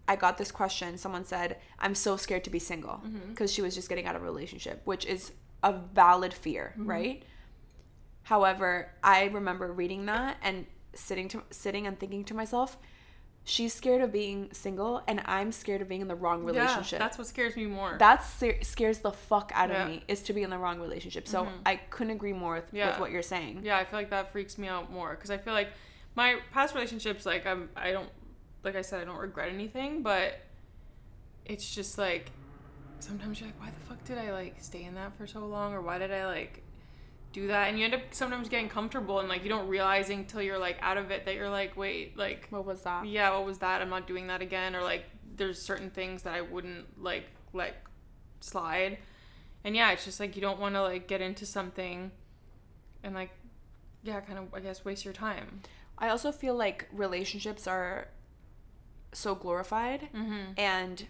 [0.08, 0.98] I got this question.
[0.98, 3.30] Someone said, I'm so scared to be single mm-hmm.
[3.32, 6.90] because she was just getting out of a relationship, which is a valid fear, mm-hmm.
[6.90, 7.24] right?
[8.30, 12.78] However, I remember reading that and sitting to sitting and thinking to myself,
[13.44, 17.00] she's scared of being single and I'm scared of being in the wrong relationship.
[17.00, 17.96] Yeah, that's what scares me more.
[17.98, 19.82] that scar- scares the fuck out Yeah.
[19.82, 21.28] of me is to be in the wrong relationship.
[21.28, 21.56] So mm-hmm.
[21.66, 22.92] I couldn't agree more with, Yeah.
[22.92, 23.62] with what you're saying.
[23.64, 25.70] yeah, I feel like that freaks me out more because I feel like
[26.14, 28.12] my past relationships, like I'm, I don't,
[28.64, 30.40] like I said, I don't regret anything, but
[31.46, 32.30] it's just like
[33.00, 35.74] sometimes you're like, why the fuck did I like stay in that for so long,
[35.74, 36.62] or why did I like
[37.32, 37.70] do that?
[37.70, 40.78] And you end up sometimes getting comfortable and like you don't realizing till you're like
[40.82, 43.06] out of it that you're like, wait, like What was that?
[43.06, 43.82] yeah, what was that?
[43.82, 44.76] I'm not doing that again.
[44.76, 47.76] Or like, there's certain things that I wouldn't like let
[48.42, 48.98] slide.
[49.64, 52.12] And yeah, it's just like you don't want to like get into something
[53.04, 53.30] and like,
[54.04, 55.62] yeah, kind of, I guess, waste your time.
[55.98, 58.08] I also feel like relationships are
[59.12, 60.52] so glorified Mm-hmm.
[60.58, 61.06] and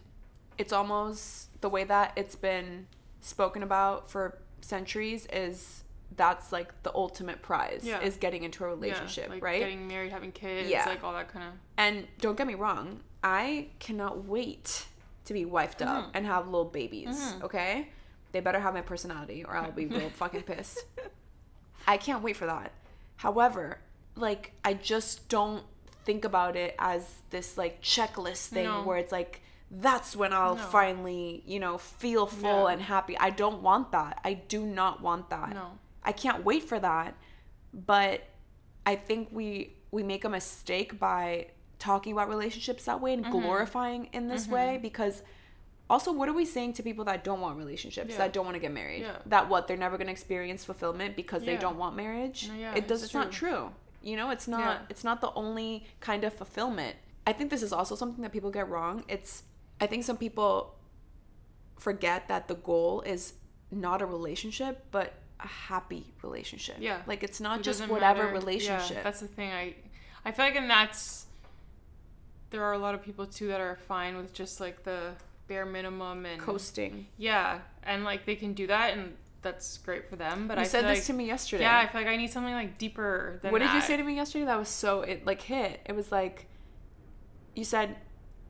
[0.58, 2.88] it's almost the way that it's been
[3.22, 5.84] spoken about for centuries is
[6.16, 8.00] that's like the ultimate prize Yeah.
[8.02, 9.60] is getting into a relationship, yeah, like right?
[9.60, 10.86] Getting married, having kids, Yeah.
[10.86, 11.54] like all that kind of.
[11.78, 14.88] and don't get me wrong, I cannot wait
[15.26, 16.12] to be wifed up Mm-hmm.
[16.18, 17.90] and have little babies, okay?
[18.32, 20.84] They better have my personality or I'll be real fucking pissed.
[21.88, 22.72] I can't wait for that.
[23.18, 23.80] However,
[24.16, 25.64] like I just don't
[26.06, 28.84] think about it as this like checklist thing No.
[28.84, 29.42] where it's like
[29.72, 30.64] that's when I'll No.
[30.64, 32.74] finally, you know, feel full Yeah.
[32.74, 33.16] and happy.
[33.20, 34.20] I don't want that.
[34.24, 35.50] I do not want that.
[35.54, 35.78] No.
[36.10, 37.12] I can't wait for that.
[37.94, 38.18] But
[38.92, 39.48] I think we
[39.92, 41.48] we make a mistake by
[41.78, 43.40] talking about relationships that way and Mm-hmm.
[43.40, 45.16] glorifying in this way because
[45.90, 48.18] also what are we saying to people that don't want relationships Yeah.
[48.22, 49.18] that don't want to get married Yeah.
[49.34, 52.76] that what they're never going to experience fulfillment because they don't want marriage No, yeah,
[52.80, 53.64] it does it's it's not true
[54.10, 54.92] you know it's not Yeah.
[54.92, 55.72] it's not the only
[56.08, 56.96] kind of fulfillment
[57.30, 59.32] i think this is also something that people get wrong it's
[59.84, 60.52] i think some people
[61.78, 63.34] forget that the goal is
[63.72, 67.02] not a relationship but a happy relationship Yeah.
[67.08, 68.34] like it's not It just whatever matter.
[68.36, 69.52] relationship Yeah, that's the thing.
[69.52, 69.76] I
[70.26, 71.26] I feel like, and that's
[72.50, 75.14] there are a lot of people too that are fine with just like the
[75.48, 80.16] bare minimum and coasting yeah, and like they can do that, and that's great for
[80.18, 80.48] them.
[80.48, 82.30] But you I said this like, to me yesterday Yeah, I feel like I need
[82.32, 85.26] something like deeper than what did you say to me yesterday that was so it
[85.26, 86.48] like hit it was like
[87.56, 87.96] you said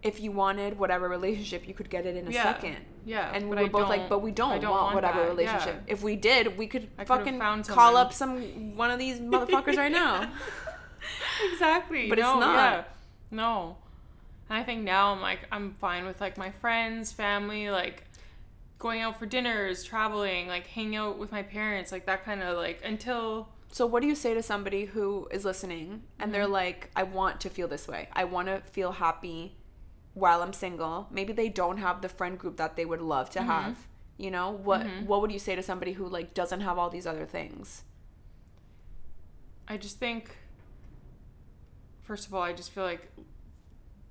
[0.02, 2.44] if you wanted whatever relationship you could get it in a Yeah.
[2.44, 2.78] second
[3.10, 5.30] Yeah, and we were I both like but we don't, don't want, want whatever that,
[5.30, 5.93] relationship yeah.
[5.93, 7.95] if we did we could I fucking call someone.
[7.95, 10.32] up some one of these motherfuckers right now
[11.51, 12.10] exactly.
[12.10, 12.55] But it's not.
[12.55, 12.84] Yeah.
[13.32, 13.78] No.
[14.49, 18.03] And I think now I'm like I'm fine with like my friends, family, like
[18.78, 22.57] going out for dinners, traveling, like hanging out with my parents, like that kind of
[22.57, 26.53] like until so what do you say to somebody who is listening and they're Mm-hmm.
[26.53, 29.53] like i want to feel this way i want to feel happy
[30.20, 33.40] while i'm single maybe they don't have the friend group that they would love to
[33.40, 33.50] Mm-hmm.
[33.50, 33.78] have
[34.18, 37.08] you know what what would you say to somebody who like doesn't have all these
[37.14, 37.84] other things
[39.68, 40.36] I just think
[42.02, 43.04] first of all, I just feel like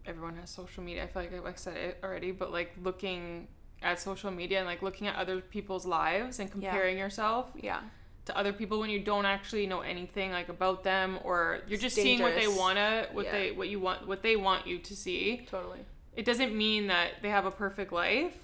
[0.06, 1.02] everyone has social media.
[1.02, 3.48] I feel like I said it already, but like looking
[3.82, 6.70] at social media and like looking at other people's lives and Yeah.
[6.70, 7.80] comparing yourself yeah
[8.24, 11.94] to other people when you don't actually know anything like about them or you're just
[11.96, 13.32] seeing what they wanna what Yeah.
[13.32, 15.46] they what you want what they want you to see.
[15.48, 15.80] totally
[16.18, 18.34] It doesn't mean that they have a perfect life.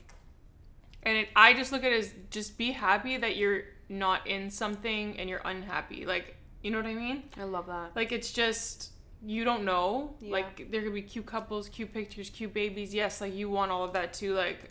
[1.02, 4.48] And it, I just look at it as just be happy that you're not in
[4.48, 6.06] something and you're unhappy.
[6.06, 7.24] Like, you know what I mean?
[7.36, 8.90] i love that Like it's just
[9.26, 10.14] you don't know.
[10.20, 10.30] Yeah.
[10.30, 12.94] Like there could be cute couples, cute pictures, cute babies.
[12.94, 14.34] Yes, like you want all of that too.
[14.34, 14.70] Like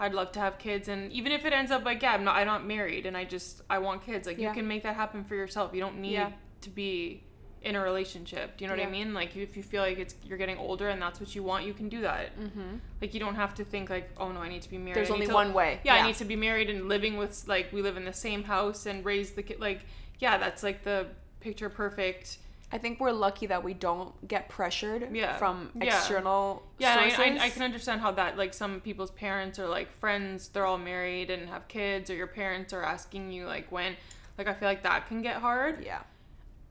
[0.00, 2.34] I'd love to have kids and even if it ends up like yeah, I'm not
[2.34, 4.26] I'm not married and I just I want kids.
[4.26, 4.48] Like Yeah.
[4.48, 5.72] you can make that happen for yourself.
[5.72, 6.32] You don't need Yeah.
[6.62, 7.22] to be
[7.64, 8.56] in a relationship.
[8.56, 9.14] Do you know what I mean?
[9.14, 11.72] Like if you feel like it's you're getting older and that's what you want, you
[11.74, 12.38] can do that.
[12.38, 12.76] Mm-hmm.
[13.00, 14.96] Like you don't have to think like, oh no, I need to be married.
[14.96, 15.80] There's only to- one way.
[15.84, 16.02] Yeah, Yeah.
[16.04, 18.86] I need to be married and living with like we live in the same house
[18.86, 19.60] and raise the kid.
[19.60, 19.80] Like
[20.18, 21.06] yeah, that's like the
[21.40, 22.38] picture perfect.
[22.72, 25.36] I think we're lucky that we don't get pressured Yeah.
[25.36, 27.18] from external Yeah, sources.
[27.18, 30.64] I, I, I can understand how that like some people's parents or like friends, they're
[30.66, 33.94] all married and have kids, or your parents are asking you like when.
[34.38, 35.84] Like I feel like that can get hard.
[35.84, 36.00] yeah,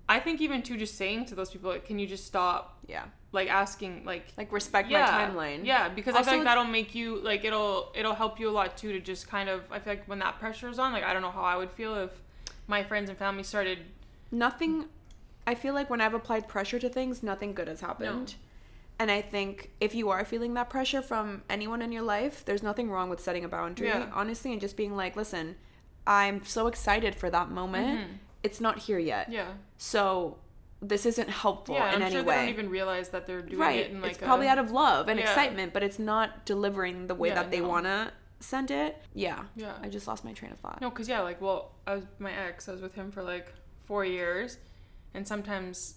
[0.09, 3.05] I think even too just saying to those people, like, can you just stop yeah.
[3.31, 5.65] like asking like Like respect yeah, my timeline.
[5.65, 8.51] Yeah, because I Also- feel like that'll make you like it'll it'll help you a
[8.51, 11.03] lot too to just kind of I feel like when that pressure is on, like
[11.03, 12.11] I don't know how I would feel if
[12.67, 13.79] my friends and family started
[14.31, 14.85] Nothing.
[15.45, 18.35] I feel like when I've applied pressure to things, nothing good has happened.
[18.99, 22.63] And I think if you are feeling that pressure from anyone in your life, there's
[22.63, 24.09] nothing wrong with setting a boundary, Yeah.
[24.13, 25.55] honestly, and just being like, listen,
[26.07, 27.99] I'm so excited for that moment.
[27.99, 28.13] Mm-hmm.
[28.43, 29.31] It's not here yet.
[29.31, 29.47] Yeah.
[29.77, 30.37] So
[30.81, 32.35] this isn't helpful Yeah, in I'm any sure way.
[32.35, 34.69] they don't even realize that they're doing right it in like it's probably out of
[34.71, 35.25] love and Yeah.
[35.29, 37.69] excitement but it's not delivering the way Yeah, that they no.
[37.69, 39.71] want to send it yeah Yeah.
[39.81, 42.33] i just lost my train of thought No, cause yeah, like well, I was my
[42.33, 42.67] ex.
[42.67, 43.53] I was with him for like
[43.85, 44.57] four years,
[45.13, 45.95] and sometimes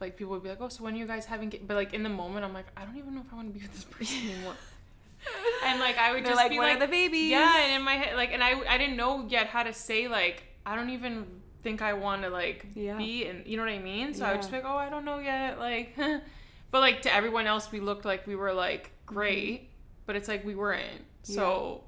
[0.00, 2.02] like people would be like, "Oh, so when are you guys having?" But like in
[2.02, 3.84] the moment, I'm like, I don't even know if I want to be with this
[3.84, 4.54] person anymore.
[5.66, 7.74] and like I would They're just like, be "When are like, the babies?" Yeah, and
[7.76, 10.74] in my head, like, and I I didn't know yet how to say like I
[10.76, 11.26] don't even
[11.64, 12.96] think I want to like Yeah.
[12.96, 14.14] be, and you know what I mean.
[14.14, 15.96] So I would just be like, oh, I don't know yet, like.
[16.70, 19.70] but like to everyone else, we looked like we were like great,
[20.06, 21.02] but it's like we weren't.
[21.22, 21.82] So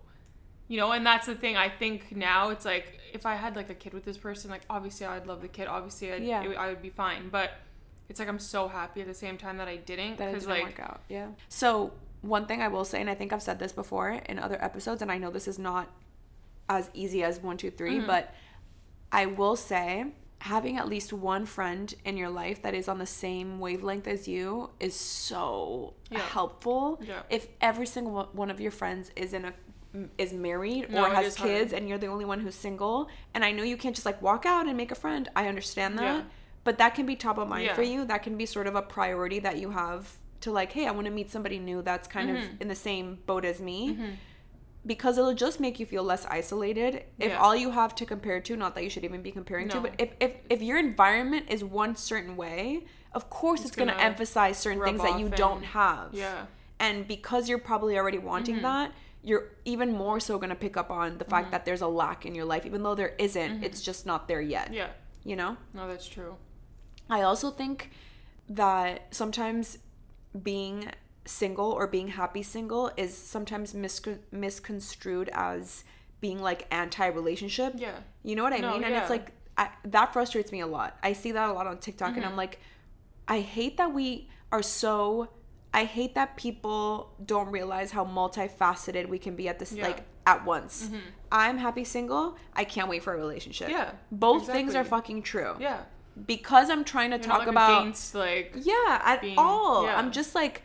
[0.68, 3.70] you know and that's the thing i think now it's like if i had like
[3.70, 6.42] a kid with this person like obviously i'd love the kid obviously I'd, Yeah.
[6.42, 7.52] it- i would be fine but
[8.08, 10.80] it's like i'm so happy at the same time that i didn't because like work
[10.80, 14.10] out yeah so one thing i will say and i think i've said this before
[14.10, 15.86] in other episodes and i know this is not
[16.68, 18.08] as easy as one two three, Mm-hmm.
[18.08, 18.34] but
[19.12, 20.06] i will say
[20.40, 24.28] having at least one friend in your life that is on the same wavelength as
[24.28, 26.18] you is so Yeah.
[26.20, 27.22] helpful Yeah.
[27.30, 29.52] if every single one- of your friends is in a
[30.18, 31.50] is married No, or has is hard.
[31.50, 34.20] kids and you're the only one who's single and i know you can't just like
[34.20, 36.22] walk out and make a friend i understand that Yeah.
[36.64, 38.82] but that can be top of mind for you that can be sort of a
[38.82, 42.28] priority that you have to like hey i want to meet somebody new that's kind
[42.28, 42.54] Mm-hmm.
[42.56, 43.96] of in the same boat as me
[44.86, 47.38] because it'll just make you feel less isolated if Yeah.
[47.38, 49.94] all you have to compare to not that you should even be comparing to but
[49.98, 53.94] if, if if your environment is one certain way of course it's, It's going to
[53.94, 56.12] gonna emphasize certain things that you off don't have.
[56.12, 56.46] yeah.
[56.78, 58.64] And because you're probably already wanting mm-hmm.
[58.64, 61.52] that you're even more so going to pick up on the fact mm-hmm.
[61.52, 63.64] that there's a lack in your life even though there isn't, mm-hmm.
[63.64, 64.72] it's just not there yet.
[64.72, 64.88] Yeah.
[65.24, 65.56] You know?
[65.72, 66.36] No that's true.
[67.08, 67.90] I also think
[68.50, 69.78] that sometimes
[70.42, 70.90] being
[71.26, 75.84] single or being happy single is sometimes miscon- misconstrued as
[76.20, 77.74] being like anti-relationship.
[77.76, 77.96] Yeah.
[78.22, 78.84] You know what I No, mean?
[78.84, 79.00] And yeah.
[79.02, 80.96] it's like I, that frustrates me a lot.
[81.02, 82.28] I see that a lot on TikTok and Mm-hmm.
[82.30, 82.60] I'm like
[83.28, 85.28] I hate that we are so
[85.74, 89.84] I hate that people don't realize how multifaceted we can be at this Yeah.
[89.84, 89.92] Mm-hmm.
[89.92, 90.90] like at once.
[91.30, 92.36] I'm happy single.
[92.54, 93.68] I can't wait for a relationship.
[93.68, 95.54] Yeah, Both things are fucking true.
[95.60, 95.80] Yeah.
[96.26, 99.84] Because I'm trying to You're talk like, about against like yeah, at being- all.
[99.84, 99.96] yeah.
[99.98, 100.62] I'm just like,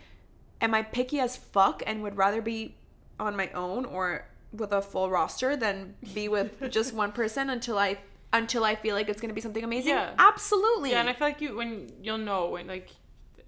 [0.61, 2.75] am I picky as fuck and would rather be
[3.19, 7.77] on my own or with a full roster than be with just one person until
[7.77, 7.97] I
[8.33, 9.89] until I feel like it's gonna be something amazing?
[9.95, 10.11] Yeah.
[10.17, 10.91] Absolutely.
[10.91, 12.89] Yeah, and I feel like you when you'll know when like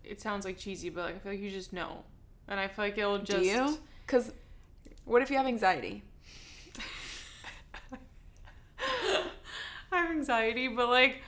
[0.03, 2.03] it sounds like cheesy, but like I feel like you just know,
[2.47, 3.78] and I feel like it'll just Do you?
[4.05, 4.34] Because
[5.05, 6.03] what if you have anxiety?
[9.91, 11.22] I have anxiety, but like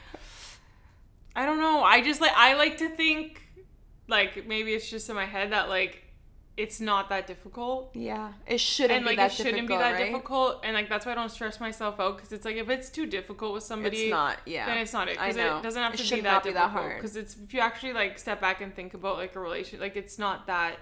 [1.34, 1.82] I don't know.
[1.82, 3.45] I just like I like to think
[4.08, 6.02] like maybe it's just in my head that like
[6.56, 7.90] it's not that difficult.
[7.92, 10.06] Yeah, it shouldn't and be like that it shouldn't difficult, be that right?
[10.06, 12.88] difficult and like that's why I don't stress myself out because it's like if it's
[12.88, 14.38] too difficult with somebody It's not.
[14.46, 16.72] Yeah, then it's not it because it doesn't have to should be that be that
[16.72, 19.80] difficult because it's if you actually like step back and think about like a relation
[19.80, 20.76] like it's not that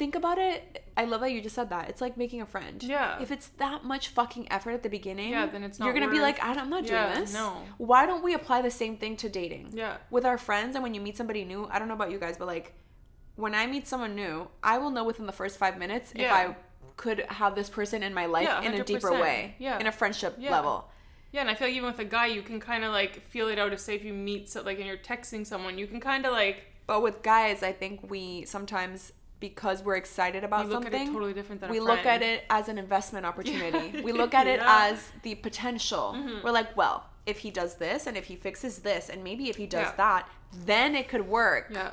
[0.00, 0.58] think about it.
[0.96, 1.84] I love that you just said that.
[1.90, 2.82] It's like making a friend.
[2.82, 3.20] Yeah.
[3.24, 5.84] If it's that much fucking effort at the beginning, Yeah, then it's not.
[5.86, 7.32] You're gonna be like, I don't- I'm not Yeah, doing this.
[7.34, 7.48] no.
[7.90, 9.64] Why don't we apply the same thing to dating?
[9.82, 12.18] yeah With our friends, and when you meet somebody new, I don't know about you
[12.26, 12.66] guys, but like,
[13.44, 14.36] when I meet someone new,
[14.72, 16.56] I will know within the first five minutes if I
[17.02, 19.78] could have this person in my life Yeah, in a deeper way, Yeah.
[19.82, 20.50] in a friendship Yeah.
[20.58, 20.76] level.
[21.32, 23.46] yeah and I feel like even with a guy you can kind of like feel
[23.52, 26.00] it out if say if you meet so like and you're texting someone you can
[26.00, 26.56] kind of like
[26.90, 31.12] But with guys, I think we sometimes because we're excited about look something, at it
[31.12, 34.00] totally different than we look at it as an investment opportunity.
[34.04, 34.66] we look at it Yeah.
[34.66, 34.94] Mm-hmm.
[34.94, 36.16] as the potential.
[36.44, 39.56] We're like, well, if he does this and if he fixes this and maybe if
[39.56, 39.96] he does Yeah.
[39.96, 40.28] that,
[40.66, 41.68] then it could work.
[41.72, 41.90] yeah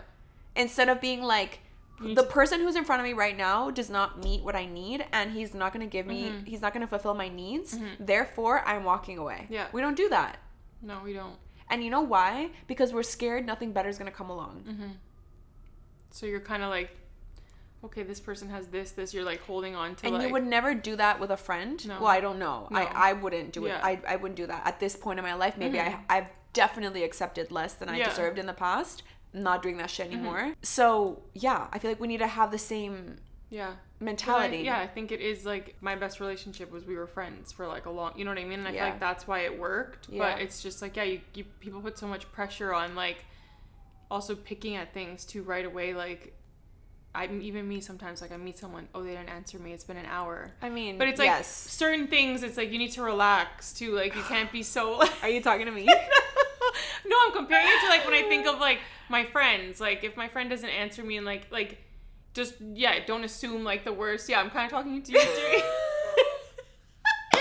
[0.55, 1.59] Instead of being like,
[1.99, 5.05] the person who's in front of me right now does not meet what I need
[5.11, 6.45] and he's not going to give me, Mm-hmm.
[6.45, 7.77] he's not going to fulfill my needs.
[7.99, 9.47] Therefore, I'm walking away.
[9.49, 9.67] Yeah.
[9.71, 10.37] We don't do that.
[10.81, 11.35] no we don't
[11.69, 12.49] And you know why?
[12.67, 14.63] Because we're scared nothing better is going to come along.
[14.67, 14.91] Mm-hmm.
[16.11, 16.91] so you're kind of like
[17.83, 20.45] okay this person has this this you're like holding on to And like you would
[20.45, 21.85] never do that with a friend.
[21.87, 21.99] No.
[21.99, 22.67] Well, I don't know.
[22.71, 22.77] No.
[22.77, 23.69] I, I wouldn't do it.
[23.69, 23.79] Yeah.
[23.83, 25.57] I, I wouldn't do that at this point in my life.
[25.57, 26.01] Maybe mm-hmm.
[26.09, 28.09] I I've definitely accepted less than I Yeah.
[28.09, 29.03] deserved in the past.
[29.33, 30.15] I'm not doing that shit mm-hmm.
[30.15, 30.53] anymore.
[30.63, 33.17] So yeah, I feel like we need to have the same
[33.49, 34.57] yeah mentality.
[34.59, 37.67] I- yeah, I think it is like my best relationship was we were friends for
[37.67, 38.59] like a long, you know what I mean?
[38.59, 38.83] And I Yeah.
[38.83, 40.09] feel like that's why it worked.
[40.09, 40.19] Yeah.
[40.33, 43.25] But it's just like, yeah, you, you people put so much pressure on like
[44.09, 45.93] also picking at things too right away.
[45.93, 46.33] Like,
[47.17, 49.73] I even me sometimes like I meet someone, oh they didn't answer me.
[49.73, 50.51] It's been an hour.
[50.61, 51.47] I mean, But it's like yes.
[51.47, 52.43] certain things.
[52.43, 53.95] It's like you need to relax too.
[53.95, 55.01] Like you can't be so.
[55.23, 55.85] Are you talking to me?
[57.05, 59.81] no, I'm comparing it to like when I think of like my friends.
[59.81, 61.79] Like if my friend doesn't answer me and like like
[62.35, 64.29] just yeah, don't assume like the worst.
[64.29, 65.17] Yeah, I'm kind of talking to you.
[65.19, 65.33] You're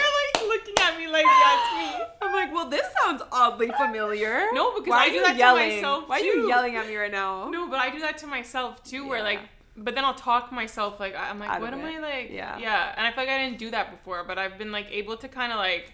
[0.01, 2.05] like looking at me like yeah, it's me.
[2.23, 4.47] I'm like, well, this sounds oddly familiar.
[4.55, 5.69] No, because Why I do that to yelling?
[5.77, 7.51] myself, Why are you yelling at me right now?
[7.51, 9.07] No, but I do that to myself too.
[9.07, 9.41] Where like,
[9.77, 11.97] but then I'll talk myself like I'm like, Out what am it.
[11.97, 12.31] I like?
[12.31, 12.59] Yeah.
[12.59, 12.95] yeah.
[12.97, 15.29] And I feel like I didn't do that before, but I've been like able to
[15.29, 15.93] kind of like,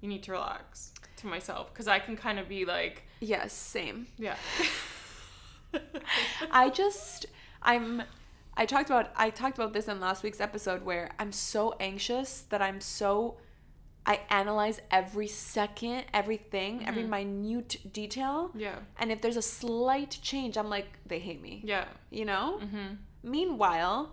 [0.00, 4.06] you need to relax to myself because I can kind of be like, Yes, same.
[4.16, 4.36] yeah.
[6.50, 7.26] I just
[7.62, 8.02] I'm
[8.56, 12.42] I talked about I talked about this in last week's episode where I'm so anxious
[12.50, 13.38] that I'm so
[14.06, 18.50] I analyze every second, everything, every minute detail.
[18.54, 18.76] Yeah.
[18.98, 21.60] And if there's a slight change, I'm like, they hate me.
[21.62, 21.84] Yeah.
[22.08, 22.58] You know?
[22.62, 22.94] Mm-hmm.
[23.22, 24.10] Meanwhile,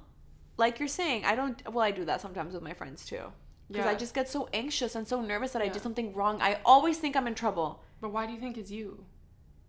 [0.58, 3.22] like you're saying, I don't well, I do that sometimes with my friends too.
[3.70, 5.74] Because I just get so anxious and so nervous that I Yeah.
[5.74, 6.40] did something wrong.
[6.42, 7.84] I always think I'm in trouble.
[8.00, 9.04] But why do you think it's you?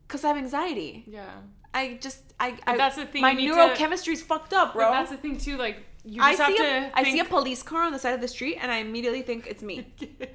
[0.06, 1.04] Because I have anxiety.
[1.06, 1.24] Yeah.
[1.72, 4.88] I just I, I that's the thing, My need to- fucked up, bro.
[4.88, 5.56] But that's the thing too.
[5.56, 6.64] Like you I just have see, to.
[6.64, 9.22] a, I see a police car on the side of the street and I immediately
[9.22, 9.94] think it's me.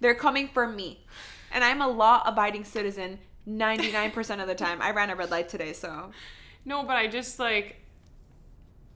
[0.00, 1.04] They're coming for me.
[1.52, 3.18] And I'm a law abiding citizen
[3.48, 4.80] 99% of the time.
[4.82, 6.10] I ran a red light today, so.
[6.64, 7.76] No, but I just like,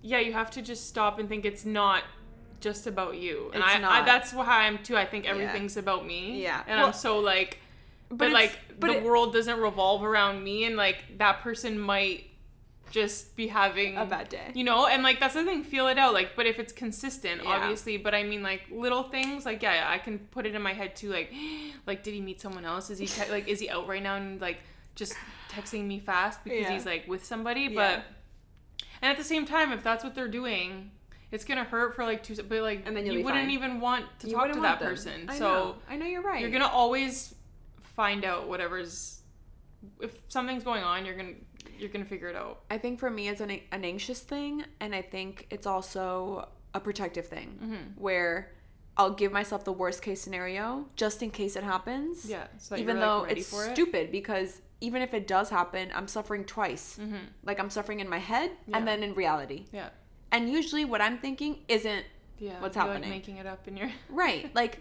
[0.03, 2.03] yeah, you have to just stop and think it's not
[2.61, 3.51] just about you.
[3.55, 4.97] And I, I, that's how I am too.
[4.97, 6.43] I think everything's about me.
[6.43, 6.63] Yeah.
[6.67, 7.59] And Well, I'm so like,
[8.09, 11.79] but, but like but the it- world doesn't revolve around me, and like that person
[11.79, 12.25] might
[12.93, 14.53] just be having A bad day.
[14.55, 15.65] You know, and like that's the thing.
[15.65, 16.15] Feel it out.
[16.15, 17.51] Like, but if it's consistent, Yeah.
[17.51, 17.97] obviously.
[17.97, 19.45] But I mean, like little things.
[19.45, 21.11] Like, yeah, I can put it in my head too.
[21.11, 21.33] Like,
[21.87, 22.91] like did he meet someone else?
[22.91, 24.59] Is he like is he out right now and like
[24.95, 25.15] just
[25.57, 26.71] texting me fast because Yeah.
[26.73, 27.63] he's like with somebody?
[27.63, 27.75] Yeah.
[27.75, 28.05] But
[29.03, 30.91] and at the same time, if that's what they're doing,
[31.31, 32.35] it's gonna hurt for like two.
[32.37, 33.51] But like, And then you wouldn't fine.
[33.51, 34.89] even want to You talk to that them.
[34.89, 35.27] person.
[35.29, 35.77] I so know.
[35.89, 36.41] I know you're right.
[36.41, 37.35] you're gonna always
[37.83, 39.23] find out whatever's
[40.01, 41.35] if something's going on, you're gonna
[41.79, 42.63] you're gonna figure it out.
[42.71, 46.81] I think for me it's an, an anxious thing, and I think it's also a
[46.81, 48.01] protective thing Mm-hmm.
[48.01, 48.53] where
[48.99, 52.25] I'll give myself the worst case scenario just in case it happens.
[52.25, 53.73] Yeah, so even like, though ready it's for it.
[53.75, 56.99] stupid because even if it does happen, I'm suffering twice.
[57.45, 58.71] Like I'm suffering in my head Mm-hmm.
[58.71, 58.77] Yeah.
[58.79, 59.65] and then in reality.
[59.73, 59.89] Yeah,
[60.33, 62.05] And usually what I'm thinking isn't
[62.39, 62.61] yeah.
[62.61, 63.03] What's happening?
[63.05, 63.91] Like making it up in your.
[64.11, 64.55] Right.
[64.55, 64.81] Like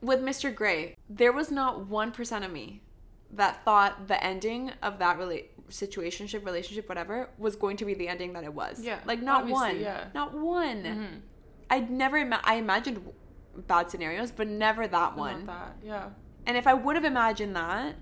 [0.00, 0.52] with Mr.
[0.52, 2.82] Grey, there was not 1% of me
[3.34, 8.08] that thought the ending of that rela- situationship, relationship, whatever, was going to be the
[8.08, 8.80] ending that it was.
[8.82, 9.78] Yeah, Like not one.
[9.78, 10.06] yeah.
[10.12, 10.82] Not one.
[10.82, 11.20] Mhm.
[11.70, 13.00] I'd never ima- I imagined
[13.68, 15.46] bad scenarios, but never that Not one.
[15.46, 15.76] that.
[15.84, 16.08] Yeah.
[16.46, 17.94] And if I would have imagined that,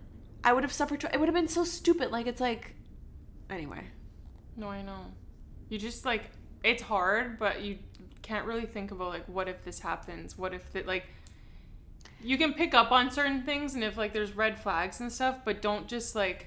[0.45, 1.05] I would have suffered.
[1.05, 2.11] It would have been so stupid.
[2.11, 2.75] Like it's like,
[3.49, 3.85] anyway.
[4.57, 5.07] No, I know.
[5.69, 6.31] You just like
[6.63, 7.79] it's hard, but you
[8.23, 10.37] can't really think about like what if this happens?
[10.37, 11.07] What if that like
[12.23, 15.39] you can pick up on certain things and if like there's red flags and stuff,
[15.45, 16.47] but don't just like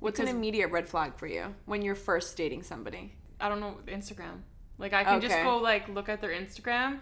[0.00, 3.14] What's an immediate red flag for you when you're first dating somebody?
[3.40, 4.42] I don't know Instagram.
[4.78, 7.00] Like I can just go like look at their Instagram,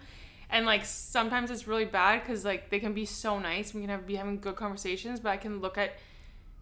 [0.48, 3.72] and like sometimes it's really bad because like they can be so nice.
[3.72, 5.92] And we can have be having good conversations, but I can look at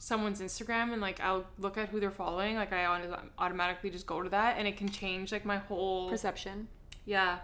[0.04, 2.56] someone's Instagram and like I'll look at who they're following.
[2.56, 2.84] Like I
[3.38, 6.68] automatically just go to that, and it can change like my whole Perception.
[7.06, 7.38] yeah.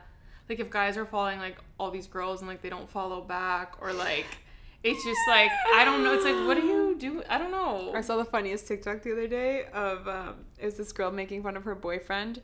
[0.48, 3.76] Like if guys are following like all these girls and like they don't follow back
[3.80, 4.26] or like
[4.82, 6.12] it's just like I don't know.
[6.12, 7.22] It's like what do you do?
[7.30, 7.92] I don't know.
[7.94, 11.42] I saw the funniest TikTok the other day of um, it was this girl making
[11.42, 12.42] fun of her boyfriend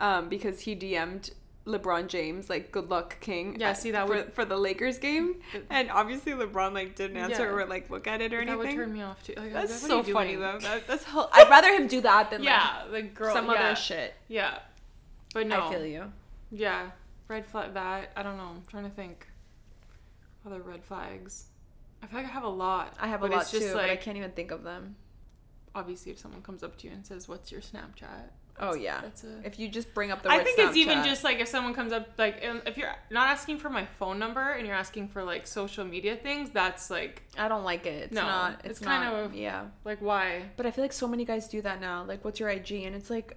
[0.00, 1.30] um, because he DM'd
[1.66, 5.36] LeBron James like "Good luck, King." Yeah, see, that for, would- for the Lakers game,
[5.68, 7.50] and obviously LeBron like didn't answer Yeah.
[7.50, 8.58] or like look at it or anything.
[8.58, 9.34] that would turn me off too.
[9.36, 10.58] Oh, like, That's what so funny though.
[10.60, 13.34] That, that's hel- I'd rather him do that than Yeah, the like girl.
[13.34, 13.52] some yeah.
[13.52, 14.14] other shit.
[14.28, 14.58] Yeah,
[15.34, 15.66] but no.
[15.68, 16.12] I feel you.
[16.50, 16.90] Yeah,
[17.28, 17.74] red flag.
[17.74, 18.48] That I don't know.
[18.56, 19.26] I'm trying to think.
[20.46, 21.44] Other red flags.
[22.02, 22.94] I feel like I have a lot.
[22.98, 24.96] I have a lot it's just too, like but I can't even think of them.
[25.74, 28.30] obviously if someone comes up to you and says, "What's your Snapchat?"
[28.62, 29.00] Oh yeah.
[29.00, 29.40] That's a.
[29.44, 31.72] If you just bring up the I word think it's even just like if someone
[31.74, 35.08] comes up like um, if you're not asking for my phone number and you're asking
[35.08, 38.04] for like social media things, that's like I don't like it.
[38.04, 38.60] It's No, not.
[38.64, 39.64] it's It's, kind not, of- yeah.
[39.84, 40.42] like why?
[40.56, 42.04] But I feel like so many guys do that now.
[42.04, 42.72] Like, what's your IG?
[42.84, 43.36] And it's like,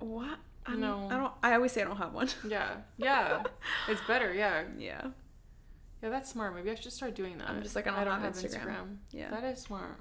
[0.00, 0.38] what?
[0.66, 1.08] I'm, No.
[1.10, 1.32] I don't.
[1.42, 2.28] I always say I don't have one.
[2.48, 3.42] Yeah, yeah,
[3.88, 4.32] it's better.
[4.34, 5.02] Yeah, yeah.
[6.02, 6.54] yeah, that's smart.
[6.54, 7.48] Maybe I should start doing that.
[7.50, 8.96] I'm just like, I don't have Instagram.
[9.12, 9.30] Yeah.
[9.30, 10.00] That is smart.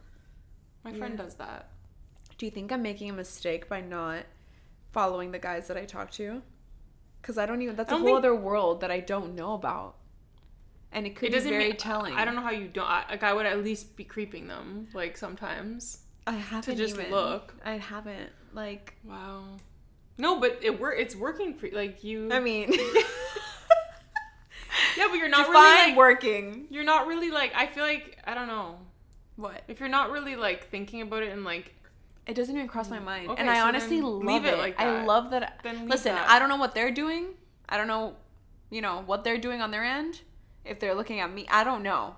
[0.83, 1.23] My friend Yeah.
[1.25, 1.69] does that.
[2.37, 4.23] Do you think I'm making a mistake by not
[4.93, 6.41] following the guys that I talk to?
[7.21, 7.75] Because I don't even.
[7.75, 9.95] That's I a don't whole other world that I don't know about,
[10.91, 12.13] and it could it be doesn't very mean, telling.
[12.13, 12.87] I don't know how you don't.
[12.87, 15.99] I, like I would at least be creeping them like sometimes.
[16.25, 17.53] I haven't to just even, look.
[17.65, 18.29] I haven't.
[18.53, 19.43] Like, Wow.
[20.17, 20.95] No, but it work.
[20.99, 22.29] It's working for like you.
[22.31, 22.71] I mean,
[24.97, 26.67] yeah, but you're not define really like, working.
[26.69, 27.51] You're not really like.
[27.55, 28.77] I feel like I don't know.
[29.35, 29.63] What?
[29.67, 31.73] If you're not really like thinking about it and like
[32.25, 33.03] It doesn't even cross my mm.
[33.05, 34.53] mind, Okay, and I so honestly love it.
[34.53, 35.59] it like I love that.
[35.63, 36.29] Then leave Listen, that.
[36.29, 37.33] I don't know what they're doing.
[37.67, 38.15] I don't know,
[38.69, 40.21] you know, what they're doing on their end.
[40.63, 42.15] If they're looking at me, I don't know.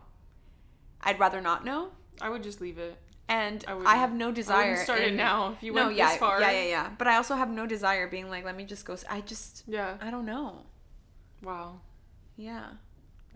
[1.01, 1.89] I'd rather not know,
[2.22, 2.97] I would just leave it.
[3.28, 4.70] and I I, have no desire.
[4.70, 6.39] wouldn't start it now if you no, went yeah, this far.
[6.41, 6.89] yeah, yeah, yeah.
[6.97, 8.95] But I also have no desire being like, let me just go.
[9.10, 9.97] I just, Yeah.
[10.01, 10.62] I don't know.
[11.43, 11.80] Wow.
[12.38, 12.66] Yeah.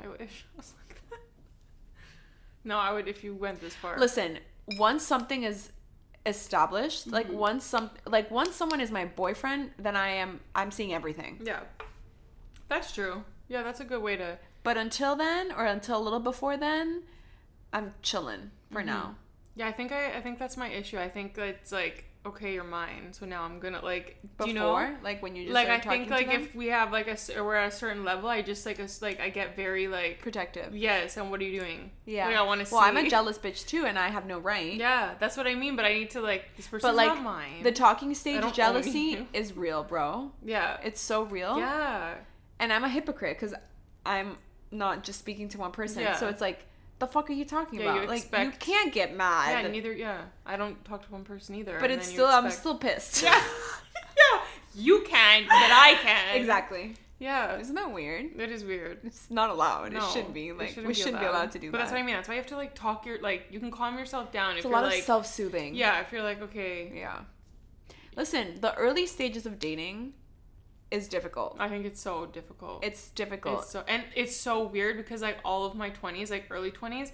[0.03, 1.19] I wish I was like that.
[2.63, 3.97] No, I would if you went this far.
[3.97, 4.39] Listen,
[4.77, 5.71] once something is
[6.25, 7.37] established, like Mm-hmm.
[7.37, 11.39] once some, like once someone is my boyfriend, then I am, I'm seeing everything.
[11.43, 11.61] Yeah.
[12.67, 13.23] That's true.
[13.47, 14.37] Yeah, that's a good way to.
[14.63, 17.03] But until then, or until a little before then,
[17.73, 18.87] I'm chilling for Mm-hmm.
[18.87, 19.15] now.
[19.55, 20.97] Yeah, I think I I think that's my issue.
[20.99, 23.11] I think it's like okay, you're mine.
[23.11, 24.17] So now I'm gonna like.
[24.37, 24.95] Before, Do you know?
[25.03, 27.55] like when you just Like I think like if we have like a or we're
[27.55, 30.75] at a certain level, I just like a like I get very like protective.
[30.75, 31.17] yes.
[31.17, 31.91] And what are you doing?
[32.05, 32.27] Yeah.
[32.27, 32.75] Like I want to see.
[32.75, 34.73] Well, I'm a jealous bitch too, and I have no right.
[34.75, 35.75] Yeah, that's what I mean.
[35.75, 37.63] But I need to like this person's But like not mine.
[37.63, 40.31] the talking stage jealousy is real, bro.
[40.43, 40.77] yeah.
[40.83, 41.57] It's so real.
[41.57, 42.15] yeah.
[42.59, 43.55] And I'm a hypocrite because
[44.05, 44.37] I'm
[44.71, 46.01] not just speaking to one person.
[46.01, 46.15] Yeah.
[46.17, 46.65] So it's like,
[46.99, 48.09] the fuck are you talking Yeah, you about?
[48.09, 49.63] like you can't get mad.
[49.63, 49.91] Yeah, neither.
[49.93, 51.77] Yeah, I don't talk to one person either.
[51.79, 53.23] but it's still I'm still pissed.
[53.23, 53.41] Yeah,
[54.33, 54.41] yeah.
[54.75, 56.35] You can, but I can.
[56.35, 56.95] exactly.
[57.17, 58.39] Yeah, Isn't that weird?
[58.39, 58.99] it is weird.
[59.03, 59.91] It's not allowed.
[59.91, 60.53] No, it shouldn't be.
[60.53, 61.83] Like shouldn't we shouldn't be allowed to do but that.
[61.83, 62.15] that's what I mean.
[62.15, 63.47] That's why you have to like talk your like.
[63.51, 65.75] You can calm yourself down It's if a you're lot like of self-soothing.
[65.75, 65.99] yeah.
[65.99, 67.19] If you're like okay, Yeah.
[68.15, 70.13] Listen, the early stages of dating
[70.91, 71.55] is difficult.
[71.59, 72.83] I think it's so difficult.
[72.83, 73.61] It's difficult.
[73.63, 77.11] It's so and it's so weird because like all of my twenties, like early twenties,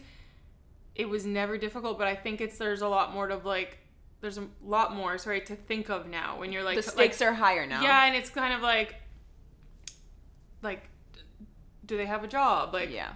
[0.96, 1.98] it was never difficult.
[1.98, 3.80] But I think it's there's a lot more to like.
[4.22, 7.30] There's a lot more, sorry, to think of now when you're like the stakes like,
[7.30, 7.84] are higher now.
[7.84, 8.96] Yeah, and it's kind of like,
[10.64, 10.82] like,
[11.86, 12.74] do they have a job?
[12.74, 13.12] Like, Yeah.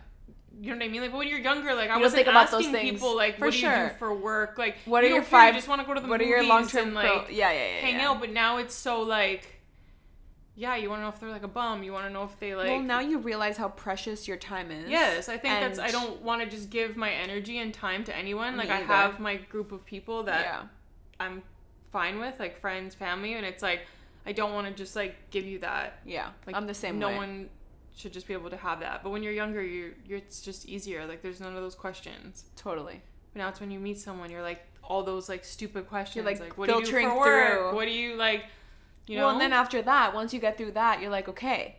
[0.62, 1.02] you know what I mean?
[1.02, 2.92] Like, but when you're younger, like I wasn't think about those asking things.
[2.92, 4.58] people like, For what do you do for work?
[4.58, 5.54] Like, What you are your don't care, five?
[5.56, 6.94] You just want to go to the what movies are your long term?
[6.94, 7.82] like yeah, yeah, yeah.
[7.82, 8.10] hang yeah.
[8.10, 8.20] out.
[8.20, 9.59] But now it's so like,
[10.60, 11.84] yeah, you want to know if they're like a bum.
[11.84, 12.68] You want to know if they like.
[12.68, 14.90] well, now you realize how precious your time is.
[14.90, 15.80] Yes, I think that's.
[15.80, 18.58] I don't want to just give my energy and time to anyone.
[18.58, 20.62] Like I have my group of people that Yeah.
[21.18, 21.44] I'm
[21.94, 23.84] fine with, like friends, family, and it's like
[24.26, 26.02] I don't want to just like give you that.
[26.06, 26.32] Yeah.
[26.46, 27.00] Like I'm the same way.
[27.00, 27.16] No way.
[27.16, 27.50] one
[27.96, 29.02] should just be able to have that.
[29.02, 31.06] But when you're younger, you're, you're it's just easier.
[31.06, 32.44] Like there's none of those questions.
[32.58, 33.02] Totally.
[33.34, 36.26] But now it's when you meet someone, you're like all those like stupid questions.
[36.26, 37.54] like, what do you do filtering for work?
[37.54, 37.76] through.
[37.76, 38.44] What do you like?
[39.10, 39.24] You know.
[39.26, 41.76] Well, and then after that, once you get through that, you're like, okay,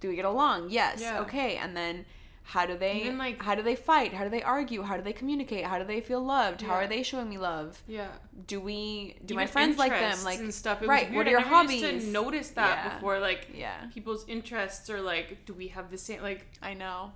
[0.00, 0.70] do we get along?
[0.70, 1.00] Yes.
[1.00, 1.20] Yeah.
[1.22, 1.56] Okay.
[1.56, 2.04] And then
[2.44, 4.14] how do they Even, like- how do they fight?
[4.14, 4.82] How do they argue?
[4.82, 5.64] How do they communicate?
[5.66, 6.62] How do they feel loved?
[6.62, 7.82] How are they showing me love?
[7.86, 8.08] yeah.
[8.46, 10.22] Do we do Even my friends like them?
[10.24, 10.80] Like and stuff.
[10.80, 11.12] It right.
[11.12, 11.82] What are I your never hobbies?
[11.82, 12.94] Used to notice that Yeah.
[12.94, 13.74] before, like Yeah.
[13.92, 16.22] people's interests are like, do we have the same?
[16.22, 17.10] Like I know.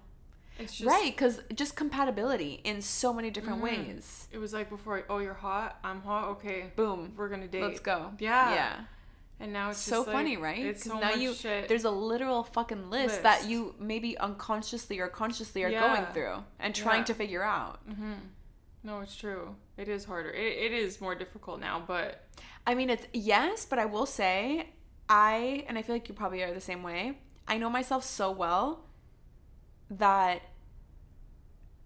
[0.58, 3.62] it's just right, because just compatibility in so many different Mhm.
[3.62, 4.28] ways.
[4.32, 5.04] It was like before.
[5.08, 5.78] Oh, you're hot.
[5.82, 6.24] I'm hot.
[6.32, 7.14] Okay, Boom.
[7.16, 7.62] we're gonna date.
[7.62, 8.12] Let's go.
[8.18, 8.52] Yeah.
[8.54, 8.76] Yeah.
[9.42, 10.64] And now it's so just, like, funny, right?
[10.64, 11.68] It's 'Cause so now you shit.
[11.68, 15.80] there's a literal fucking list, that you maybe unconsciously or consciously are Yeah.
[15.80, 17.04] going through and trying Yeah.
[17.06, 17.86] to figure out.
[17.90, 18.12] Mm-hmm.
[18.84, 19.56] No, it's true.
[19.76, 20.30] It is harder.
[20.30, 22.24] It, it is more difficult now, but
[22.66, 24.70] I mean, it's yes, but I will say,
[25.08, 27.18] I and I feel like you probably are the same way.
[27.48, 28.84] I know myself so well
[29.90, 30.42] that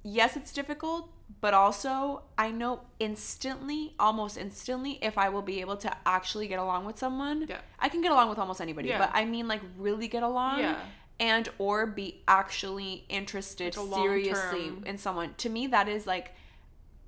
[0.07, 5.77] yes, it's difficult, but also I know instantly, almost instantly, if I will be able
[5.79, 7.47] to actually get along with someone.
[7.49, 7.59] Yeah.
[7.81, 8.99] I can get along with almost anybody, Yeah.
[8.99, 10.61] but I mean like really get along.
[10.61, 10.79] Yeah.
[11.19, 15.35] And or be actually interested Like seriously in someone.
[15.39, 16.35] To me, that is like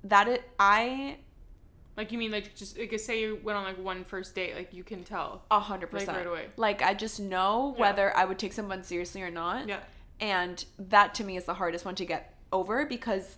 [0.03, 0.27] that.
[0.27, 1.17] Is, I
[1.95, 4.73] like you mean like just like say you went on like one first date, like
[4.73, 5.43] you can tell.
[5.51, 6.17] A hundred Like, percent.
[6.17, 6.45] right away.
[6.57, 7.81] Like I just know Yeah.
[7.81, 9.67] whether I would take someone seriously or not.
[9.69, 9.81] Yeah.
[10.19, 13.37] And that to me is the hardest one to get over because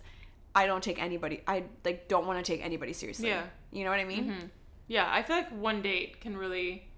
[0.54, 1.42] I don't take anybody.
[1.46, 3.28] I like don't want to take anybody seriously.
[3.28, 3.44] Yeah.
[3.70, 4.30] You know what I mean?
[4.30, 4.50] Mhm.
[4.88, 6.88] Yeah, I feel like one date can really.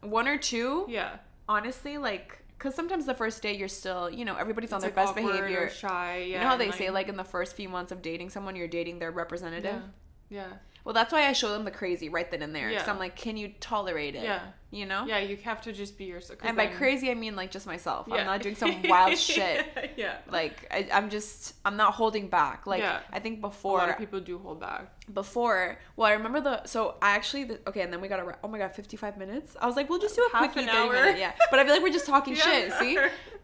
[0.00, 0.86] One or two.
[0.88, 1.16] Yeah.
[1.48, 4.96] Honestly, like because sometimes the first date you're still, you know, everybody's on their like,
[4.96, 5.64] best behavior.
[5.64, 6.18] Or shy.
[6.18, 6.24] Yeah.
[6.24, 8.56] you know how they and, say like in the first few months of dating someone,
[8.56, 9.82] you're dating their representative.
[10.28, 10.48] Yeah.
[10.48, 10.56] Yeah.
[10.84, 12.68] Well, that's why I show them the crazy right then and there.
[12.68, 12.92] Because Yeah.
[12.92, 14.22] I'm like, can you tolerate it?
[14.24, 14.40] Yeah.
[14.70, 15.06] You know.
[15.06, 16.40] Yeah, you have to just be yourself.
[16.42, 18.06] And by crazy, I mean like just myself.
[18.08, 18.16] Yeah.
[18.16, 19.66] I'm not doing some wild shit.
[19.96, 20.16] yeah.
[20.30, 23.00] like I, i'm just i'm not holding back like Yeah.
[23.12, 23.78] i think before.
[23.78, 24.92] A lot of people do hold back.
[25.14, 28.36] before well i remember the so i actually the, okay and then we got a
[28.42, 30.74] oh my god 55 minutes i was like we'll just do a Half quickie an
[30.74, 30.92] 30 hour.
[30.92, 32.98] minute yeah but i feel like we're just talking Yeah, shit see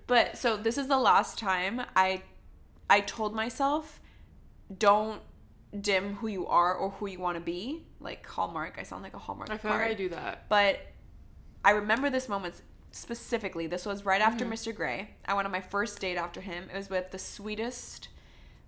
[0.09, 2.23] but so this is the last time i
[2.91, 4.01] i told myself
[4.77, 5.21] don't
[5.79, 9.15] dim who you are or who you want to be like hallmark i sound like
[9.15, 10.49] a hallmark I feel card like I do that.
[10.49, 10.81] but
[11.65, 12.55] I remember this moment
[12.91, 13.67] specifically.
[13.67, 14.55] This was right after Mm-hmm.
[14.55, 14.75] Mr.
[14.75, 15.11] Gray.
[15.27, 16.69] I went on my first date after him.
[16.73, 18.09] It was with the sweetest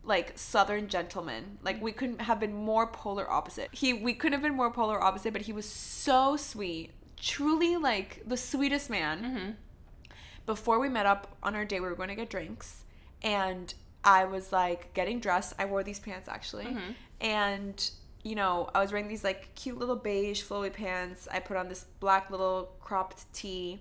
[0.05, 1.59] like southern gentleman.
[1.63, 3.71] Like we couldn't have been more polar opposite.
[3.73, 6.91] He we couldn't have been more polar opposite, but he was so sweet.
[7.19, 9.23] Truly like the sweetest man.
[9.25, 9.51] Mm-hmm.
[10.45, 12.85] Before we met up on our date, we were going to get drinks
[13.23, 13.73] and
[14.05, 15.55] I was like getting dressed.
[15.59, 16.65] I wore these pants actually.
[16.65, 16.93] Mm-hmm.
[17.21, 17.91] And
[18.23, 21.29] you know, I was wearing these like cute little beige flowy pants.
[21.31, 23.81] I put on this black little cropped tee.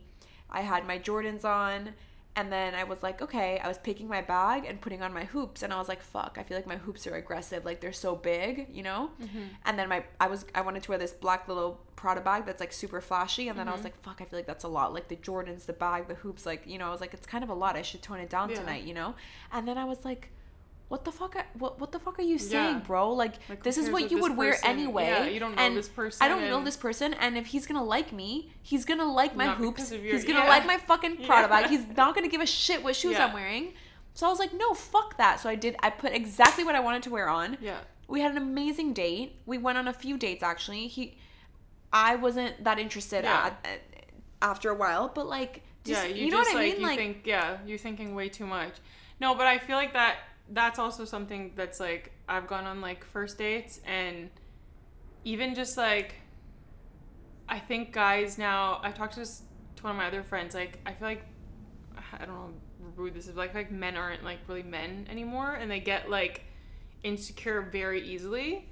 [0.50, 1.94] I had my Jordans on.
[2.34, 5.26] And then I was like, okay, I was picking my bag and putting on my
[5.26, 7.92] hoops, and I was like, fuck, I feel like my hoops are aggressive, like they're
[7.92, 9.12] so big, you know.
[9.22, 9.40] Mm-hmm.
[9.66, 12.62] And then my, I was, I wanted to wear this black little Prada bag that's
[12.62, 13.88] like super flashy, and then I was mm-hmm.
[13.88, 16.46] like, fuck, I feel like that's a lot, like the Jordans, the bag, the hoops,
[16.46, 17.76] like you know, I was like, it's kind of a lot.
[17.76, 18.56] I should tone it down Yeah.
[18.56, 19.16] tonight, you know.
[19.52, 20.30] And then I was like,
[20.92, 21.34] what the fuck?
[21.58, 22.88] What what the fuck are you saying, Yeah.
[22.89, 23.14] bro?
[23.14, 25.08] Like, Like, this is what you would wear anyway.
[25.08, 27.66] yeah, you don't know and this person I don't know this person, and if he's
[27.66, 29.89] gonna like me, he's gonna like my hoops.
[29.92, 30.50] your- he's gonna yeah.
[30.56, 31.70] like my fucking Prada bag.
[31.70, 33.18] He's not gonna give a shit what shoes.
[33.18, 33.74] I'm wearing.
[34.14, 35.39] So I was like, no, fuck that.
[35.39, 35.78] So I did.
[35.82, 37.58] I put exactly what I wanted to wear on.
[37.62, 37.80] Yeah.
[38.10, 39.38] We had an amazing date.
[39.46, 40.88] We went on a few dates actually.
[40.88, 41.18] He,
[41.94, 43.46] I wasn't that interested Yeah.
[43.46, 43.82] at, at-
[44.42, 46.82] after a while, but like, just, yeah, you, you, know what I like mean?
[46.82, 48.74] you Like, think yeah, you're thinking way too much.
[49.22, 50.16] No, but I feel like that
[50.52, 54.30] that's also something that's like I've gone on like first dates and
[55.24, 56.16] even just like
[57.47, 59.43] I think guys now I talked to this
[59.78, 61.26] to one of my other friends like I feel like
[62.14, 62.49] I don't know
[62.95, 66.43] rude this is like like men aren't like really men anymore and they get like
[67.04, 68.68] insecure very easily.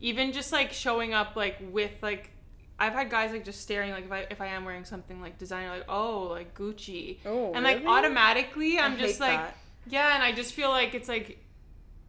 [0.00, 2.30] Even just like showing up like with like
[2.78, 5.38] I've had guys like just staring like if I if I am wearing something like
[5.38, 7.18] designer like oh like Gucci.
[7.24, 9.56] Oh, and like automatically I'm I just like that.
[9.88, 11.38] Yeah and I just feel like it's like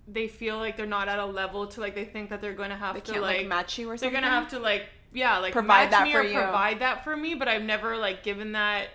[0.08, 2.76] they feel like they're not at a level to like they think that they're gonna
[2.78, 4.12] have they to like, like match you or something.
[4.14, 6.34] they're gonna have to like yeah like Provide match that me for or you.
[6.40, 8.88] provide that for me but I've never like given that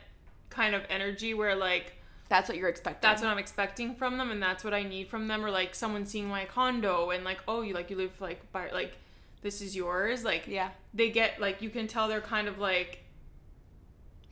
[0.50, 1.92] kind of energy where like
[2.28, 3.08] That's what you're expecting.
[3.08, 5.74] that's what I'm expecting from them, and that's what I need from them, or like
[5.74, 8.92] someone seeing my condo and like, oh, you like you live like by like,
[9.40, 10.24] this is yours.
[10.24, 10.70] Like, Yeah.
[10.92, 13.02] they get like you can tell they're kind of like,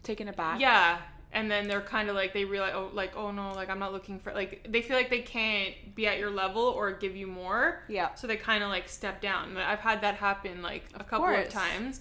[0.02, 0.60] taking it back.
[0.60, 0.98] yeah,
[1.36, 3.92] and then they're kind of like they realize, oh, like oh no, like I'm not
[3.92, 7.26] looking for like they feel like they can't be at your level or give you
[7.28, 7.82] more.
[7.88, 8.14] Yeah.
[8.14, 9.56] So they kind of like step down.
[9.56, 12.00] I've had that happen like a couple of times,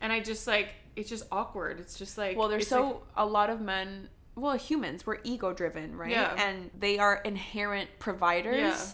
[0.00, 1.80] and I just like it's just awkward.
[1.80, 4.10] It's just like Well, there's so like- a lot of men.
[4.36, 6.10] Well, humans we're ego driven, right?
[6.12, 6.34] Yeah.
[6.38, 8.56] And they are inherent providers.
[8.58, 8.84] Yeah.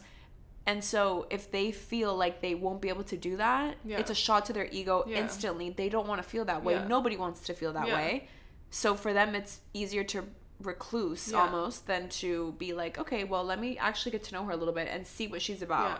[0.66, 3.98] And so if they feel like they won't be able to do that, Yeah.
[3.98, 5.18] it's a shot to their ego Yeah.
[5.18, 5.68] instantly.
[5.70, 6.74] They don't want to feel that way.
[6.74, 6.86] Yeah.
[6.86, 7.94] Nobody wants to feel that Yeah.
[7.96, 8.28] way.
[8.74, 10.24] So for them it's easier to
[10.60, 11.38] recluse Yeah.
[11.42, 14.56] almost than to be like, okay, well, let me actually get to know her a
[14.56, 15.90] little bit and see what she's about.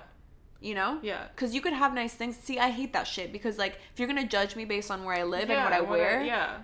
[0.61, 0.69] Yeah.
[0.69, 0.99] You know?
[1.03, 1.25] Yeah.
[1.35, 2.37] Because you could have nice things.
[2.37, 5.05] See, I hate that shit because, like, if you're going to judge me based on
[5.05, 6.59] where I live and what I wear, yeah.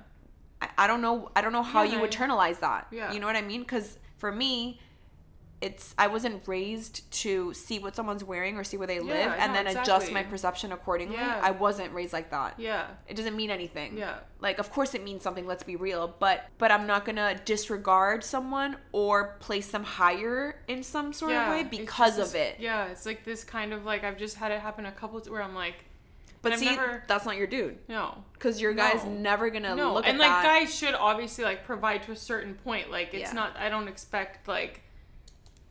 [0.62, 2.86] I, I don't know I don't know how Yeah, you I- internalize that.
[2.90, 3.12] Yeah.
[3.12, 3.60] You know what I mean?
[3.60, 4.80] Because for me,
[5.60, 9.52] it's I wasn't raised to see what someone's wearing or see where they live and
[9.52, 11.16] no, then adjust my perception accordingly.
[11.16, 11.38] Yeah.
[11.42, 12.54] I wasn't raised like that.
[12.58, 12.86] Yeah.
[13.06, 13.98] It doesn't mean anything.
[13.98, 14.20] Yeah.
[14.40, 17.38] Like of course it means something, let's be real, but but I'm not going to
[17.44, 22.56] disregard someone or place them higher in some sort of way because just of it.
[22.58, 25.24] Yeah, it's like this kind of like I've just had it happen a couple of
[25.24, 25.84] times where I'm like,
[26.40, 27.76] But see, never- that's not your dude.
[27.86, 28.24] no.
[28.38, 29.10] Cuz your guy's No.
[29.10, 30.42] never going to No, look and like that.
[30.42, 32.90] guys should obviously like provide to a certain point.
[32.90, 33.32] Like it's Yeah.
[33.34, 33.58] not.
[33.58, 34.84] I don't expect like,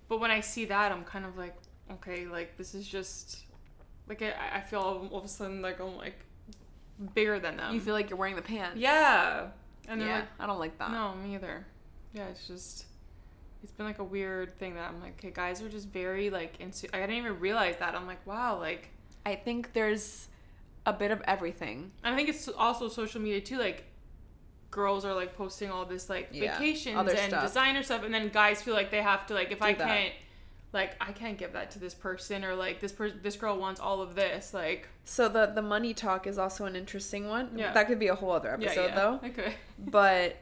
[0.10, 1.56] but when I see that, I'm kind of like,
[1.92, 3.46] okay, like this is just,
[4.08, 6.26] like I, I feel all, of a sudden like I'm like
[7.14, 7.74] bigger than them.
[7.74, 8.78] you feel like you're wearing the pants.
[8.78, 9.48] yeah,
[9.88, 10.16] and yeah.
[10.16, 10.92] like, I don't like that.
[10.92, 11.66] no, me either.
[12.14, 12.86] Yeah, it's just.
[13.62, 16.60] It's been like a weird thing that I'm like, okay, guys are just very like
[16.60, 16.88] into.
[16.96, 17.94] I didn't even realize that.
[17.94, 18.90] I'm like, wow, like
[19.26, 20.30] I think there's
[20.86, 21.92] a bit of everything.
[22.04, 23.58] And I think it's also social media too.
[23.58, 23.86] Like,
[24.72, 27.44] girls are like posting all this like Yeah, vacations and stuff.
[27.44, 29.88] designer stuff, and then guys feel like they have to like if I that.
[29.88, 30.14] can't,
[30.74, 33.80] like I can't give that to this person or like this per- this girl wants
[33.80, 34.54] all of this.
[34.54, 37.52] Like, So the the money talk is also an interesting one.
[37.56, 37.74] Yeah.
[37.74, 38.96] That could be a whole other yeah, episode yeah.
[38.96, 39.20] though.
[39.28, 39.54] Okay.
[39.80, 40.38] But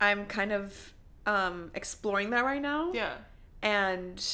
[0.00, 0.94] I'm kind of
[1.26, 2.92] um exploring that right now.
[2.92, 3.14] Yeah.
[3.62, 4.24] And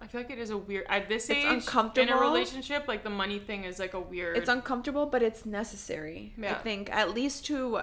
[0.00, 1.38] I feel like it is a weird at this It's
[1.68, 2.86] age in a relationship.
[2.86, 4.36] Like the money thing is like a weird.
[4.36, 6.32] it's uncomfortable, but it's necessary.
[6.42, 7.80] I think at least to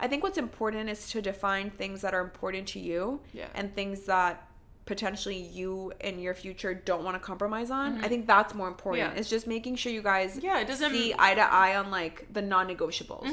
[0.00, 3.46] I think what's important is to define things that are important to you Yeah.
[3.54, 4.48] and things that
[4.86, 8.04] potentially you in your future don't want to compromise on.
[8.04, 9.04] I think that's more important.
[9.04, 9.14] Mm-hmm.
[9.14, 9.20] Yeah.
[9.20, 12.26] It's just making sure you guys Yeah, it doesn't- see eye to eye on like
[12.32, 13.32] the non-negotiables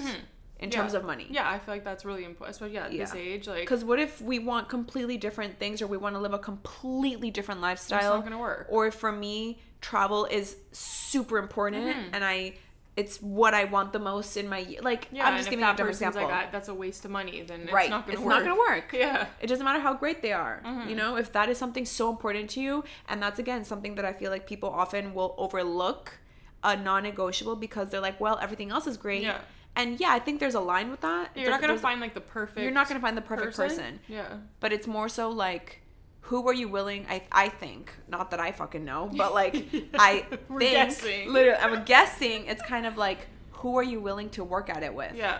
[0.61, 0.77] in Yeah.
[0.77, 1.27] terms of money.
[1.29, 2.55] Yeah, I feel like that's really important.
[2.55, 5.87] Especially yeah, at this age, like Because what if we want completely different things or
[5.87, 7.99] we want to live a completely different lifestyle?
[7.99, 8.67] It's not gonna work.
[8.69, 12.53] Or if for me, travel is super important and I
[12.97, 15.97] it's what I want the most in my like yeah, I'm just giving that different
[15.97, 16.29] person's example.
[16.29, 17.89] like "Ah, that's a waste of money, then it's right.
[17.89, 18.35] not gonna it's work.
[18.35, 18.93] not gonna work.
[18.93, 19.27] Yeah.
[19.39, 20.61] It doesn't matter how great they are.
[20.65, 20.89] Mm-hmm.
[20.89, 24.03] You know, if that is something so important to you, and that's again something that
[24.05, 26.19] I feel like people often will overlook
[26.63, 29.23] a non-negotiable because they're like, well, everything else is great.
[29.23, 29.39] Yeah.
[29.75, 31.31] And yeah, I think there's a line with that.
[31.35, 32.59] You're not gonna find like the perfect.
[32.59, 33.99] You're not gonna find the perfect person.
[34.07, 34.37] Yeah.
[34.59, 35.81] but it's more so like
[36.25, 39.55] who are you willing i i think not that i fucking know but like
[39.95, 41.33] i We're think guessing.
[41.33, 44.93] literally i'm guessing it's kind of like who are you willing to work at it
[44.93, 45.39] with Yeah.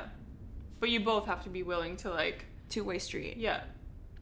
[0.79, 2.45] But you both have to be willing to like.
[2.69, 3.61] two-way street Yeah.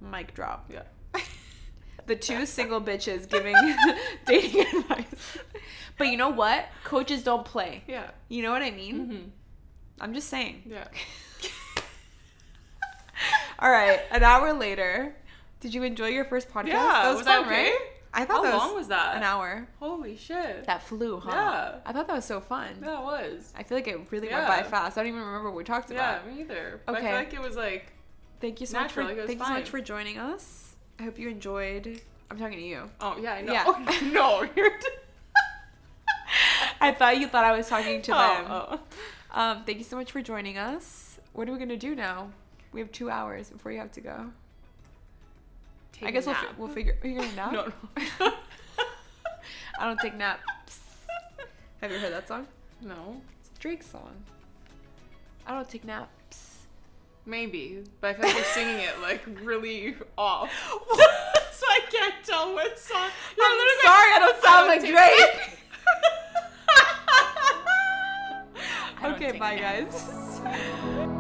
[0.02, 0.84] mic drop Yeah.
[2.08, 3.56] the two single bitches giving
[4.26, 5.38] dating advice
[5.98, 8.12] but you know what coaches don't play Yeah.
[8.28, 9.30] you know what i mean Mm-hmm.
[10.02, 10.88] I'm just saying Yeah.
[13.60, 15.16] all right an hour later
[15.60, 16.74] did you enjoy your first podcast Yeah,
[17.04, 17.72] that was, was that fun okay?
[17.72, 17.80] right
[18.14, 19.18] i thought How that long was that?
[19.18, 20.66] an hour Holy shit.
[20.66, 21.30] That flew, huh?
[21.32, 21.76] Yeah.
[21.86, 22.70] I thought that was so fun.
[22.82, 23.54] That was.
[23.56, 24.98] I feel like it really went by fast.
[24.98, 26.22] I don't even remember what we talked about.
[26.26, 26.82] Yeah, me either.
[26.86, 27.94] But I feel like it was like.
[28.42, 30.76] Thank you so much for like, thank you so much for joining us.
[31.00, 32.02] I hope you enjoyed.
[32.32, 32.90] I'm talking to you.
[33.00, 33.54] Oh yeah, I know.
[33.54, 34.00] Yeah.
[34.12, 34.72] no, you're.
[36.82, 38.46] I thought you thought I was talking to oh, them.
[38.50, 38.80] oh, oh.
[39.32, 41.20] Um, thank you so much for joining us.
[41.34, 42.32] What are we gonna do now?
[42.72, 44.32] We have two hours before you have to go.
[45.94, 46.98] Take I guess we'll, fi- we'll figure.
[47.04, 47.52] Are you gonna nap?
[47.52, 47.72] No,
[48.20, 48.34] no.
[49.80, 50.80] I don't take naps.
[51.82, 52.48] Have you heard that song?
[52.82, 53.22] no.
[53.42, 54.16] It's a Drake song.
[55.48, 56.58] I don't take naps.
[57.26, 60.50] Maybe, but I feel like you're singing it like really off.
[60.72, 63.02] so I can't tell what song.
[63.42, 65.49] I'm sorry, I don't sound like Drake.
[69.22, 70.40] Okay, bye naps.
[70.40, 71.20] guys.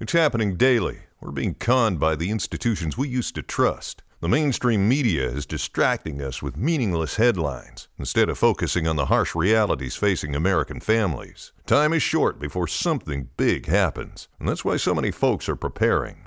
[0.00, 0.98] It's happening daily.
[1.20, 4.02] We're being conned by the institutions we used to trust.
[4.20, 9.34] The mainstream media is distracting us with meaningless headlines instead of focusing on the harsh
[9.34, 11.52] realities facing American families.
[11.66, 16.26] Time is short before something big happens, and that's why so many folks are preparing.